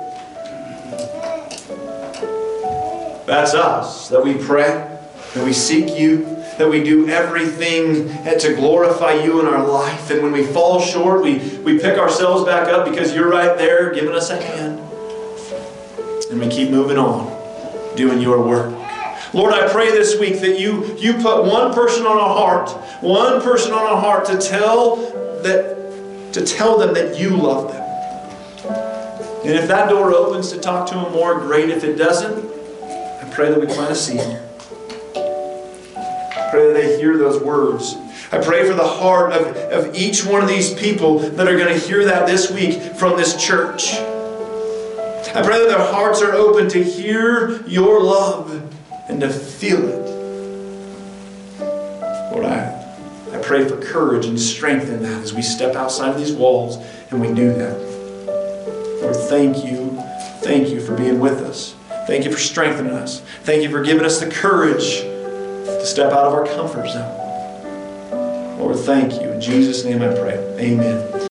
That's 3.26 3.54
us, 3.54 4.10
that 4.10 4.24
we 4.24 4.34
pray, 4.36 5.00
that 5.34 5.46
we 5.46 5.54
seek 5.54 5.98
you, 5.98 6.43
that 6.58 6.70
we 6.70 6.84
do 6.84 7.08
everything 7.10 8.08
to 8.24 8.54
glorify 8.56 9.14
you 9.14 9.40
in 9.40 9.48
our 9.48 9.68
life. 9.68 10.12
And 10.12 10.22
when 10.22 10.32
we 10.32 10.44
fall 10.44 10.80
short, 10.80 11.24
we, 11.24 11.40
we 11.60 11.80
pick 11.80 11.98
ourselves 11.98 12.46
back 12.46 12.68
up 12.70 12.88
because 12.90 13.14
you're 13.14 13.30
right 13.30 13.58
there 13.58 13.94
giving 13.94 14.14
us 14.14 14.30
a 14.30 14.42
hand. 14.42 14.80
And 16.32 16.40
we 16.40 16.48
keep 16.48 16.70
moving 16.70 16.98
on, 16.98 17.96
doing 17.96 18.22
your 18.22 18.46
work. 18.46 18.72
Lord, 19.34 19.54
I 19.54 19.68
pray 19.72 19.90
this 19.90 20.20
week 20.20 20.42
that 20.42 20.60
you, 20.60 20.96
you 20.98 21.14
put 21.14 21.46
one 21.46 21.74
person 21.74 22.06
on 22.06 22.18
our 22.18 22.36
heart, 22.36 22.70
one 23.02 23.42
person 23.42 23.72
on 23.74 23.84
our 23.84 24.00
heart 24.00 24.26
to 24.26 24.38
tell 24.38 24.98
that 25.42 25.74
to 26.34 26.46
tell 26.46 26.78
them 26.80 26.94
that 26.96 27.20
you 27.20 27.30
love 27.30 27.72
them. 27.72 27.84
And 29.46 29.52
if 29.52 29.68
that 29.68 29.90
door 29.90 30.12
opens 30.14 30.52
to 30.52 30.60
talk 30.60 30.88
to 30.90 30.96
them 30.96 31.12
more, 31.12 31.40
great. 31.40 31.70
If 31.70 31.84
it 31.84 31.96
doesn't, 31.96 32.46
I 32.84 33.30
pray 33.32 33.50
that 33.50 33.60
we 33.60 33.68
plant 33.68 33.92
a 33.92 33.96
seed. 33.96 34.40
Pray 36.54 36.68
that 36.68 36.74
they 36.74 37.00
hear 37.00 37.18
those 37.18 37.42
words. 37.42 37.96
I 38.32 38.38
pray 38.40 38.70
for 38.70 38.76
the 38.76 38.88
heart 38.88 39.34
of, 39.34 39.58
of 39.72 39.96
each 39.96 40.24
one 40.24 40.44
of 40.44 40.48
these 40.48 40.72
people 40.72 41.18
that 41.18 41.48
are 41.48 41.58
going 41.58 41.74
to 41.74 41.80
hear 41.80 42.06
that 42.06 42.28
this 42.28 42.52
week 42.52 42.80
from 42.96 43.18
this 43.18 43.44
church. 43.44 43.96
I 43.96 45.42
pray 45.44 45.58
that 45.58 45.68
their 45.68 45.92
hearts 45.92 46.22
are 46.22 46.34
open 46.34 46.70
to 46.70 46.84
hear 46.84 47.66
your 47.66 48.04
love 48.04 48.72
and 49.10 49.20
to 49.22 49.32
feel 49.32 49.80
it. 49.80 51.60
Lord, 52.32 52.46
I, 52.46 52.86
I 53.32 53.40
pray 53.42 53.68
for 53.68 53.82
courage 53.82 54.28
and 54.28 54.40
strength 54.40 54.90
in 54.90 55.02
that 55.02 55.24
as 55.24 55.34
we 55.34 55.42
step 55.42 55.76
outside 55.76 56.12
of 56.12 56.20
these 56.20 56.34
walls 56.34 56.78
and 57.10 57.20
we 57.20 57.30
do 57.30 57.52
that. 57.52 57.80
Lord, 59.02 59.16
thank 59.16 59.66
you. 59.66 60.00
Thank 60.44 60.70
you 60.70 60.82
for 60.82 60.96
being 60.96 61.20
with 61.20 61.42
us. 61.42 61.74
Thank 62.06 62.26
you 62.26 62.32
for 62.32 62.40
strengthening 62.40 62.94
us. 62.94 63.22
Thank 63.42 63.64
you 63.64 63.72
for 63.72 63.82
giving 63.82 64.06
us 64.06 64.20
the 64.20 64.30
courage 64.30 65.13
to 65.84 65.90
step 65.90 66.14
out 66.14 66.26
of 66.26 66.34
our 66.34 66.46
comfort 66.46 66.88
zone. 66.88 68.58
Lord, 68.58 68.78
thank 68.78 69.22
you. 69.22 69.34
In 69.34 69.42
Jesus' 69.42 69.84
name 69.84 70.02
I 70.02 70.16
pray. 70.16 70.38
Amen. 70.58 71.14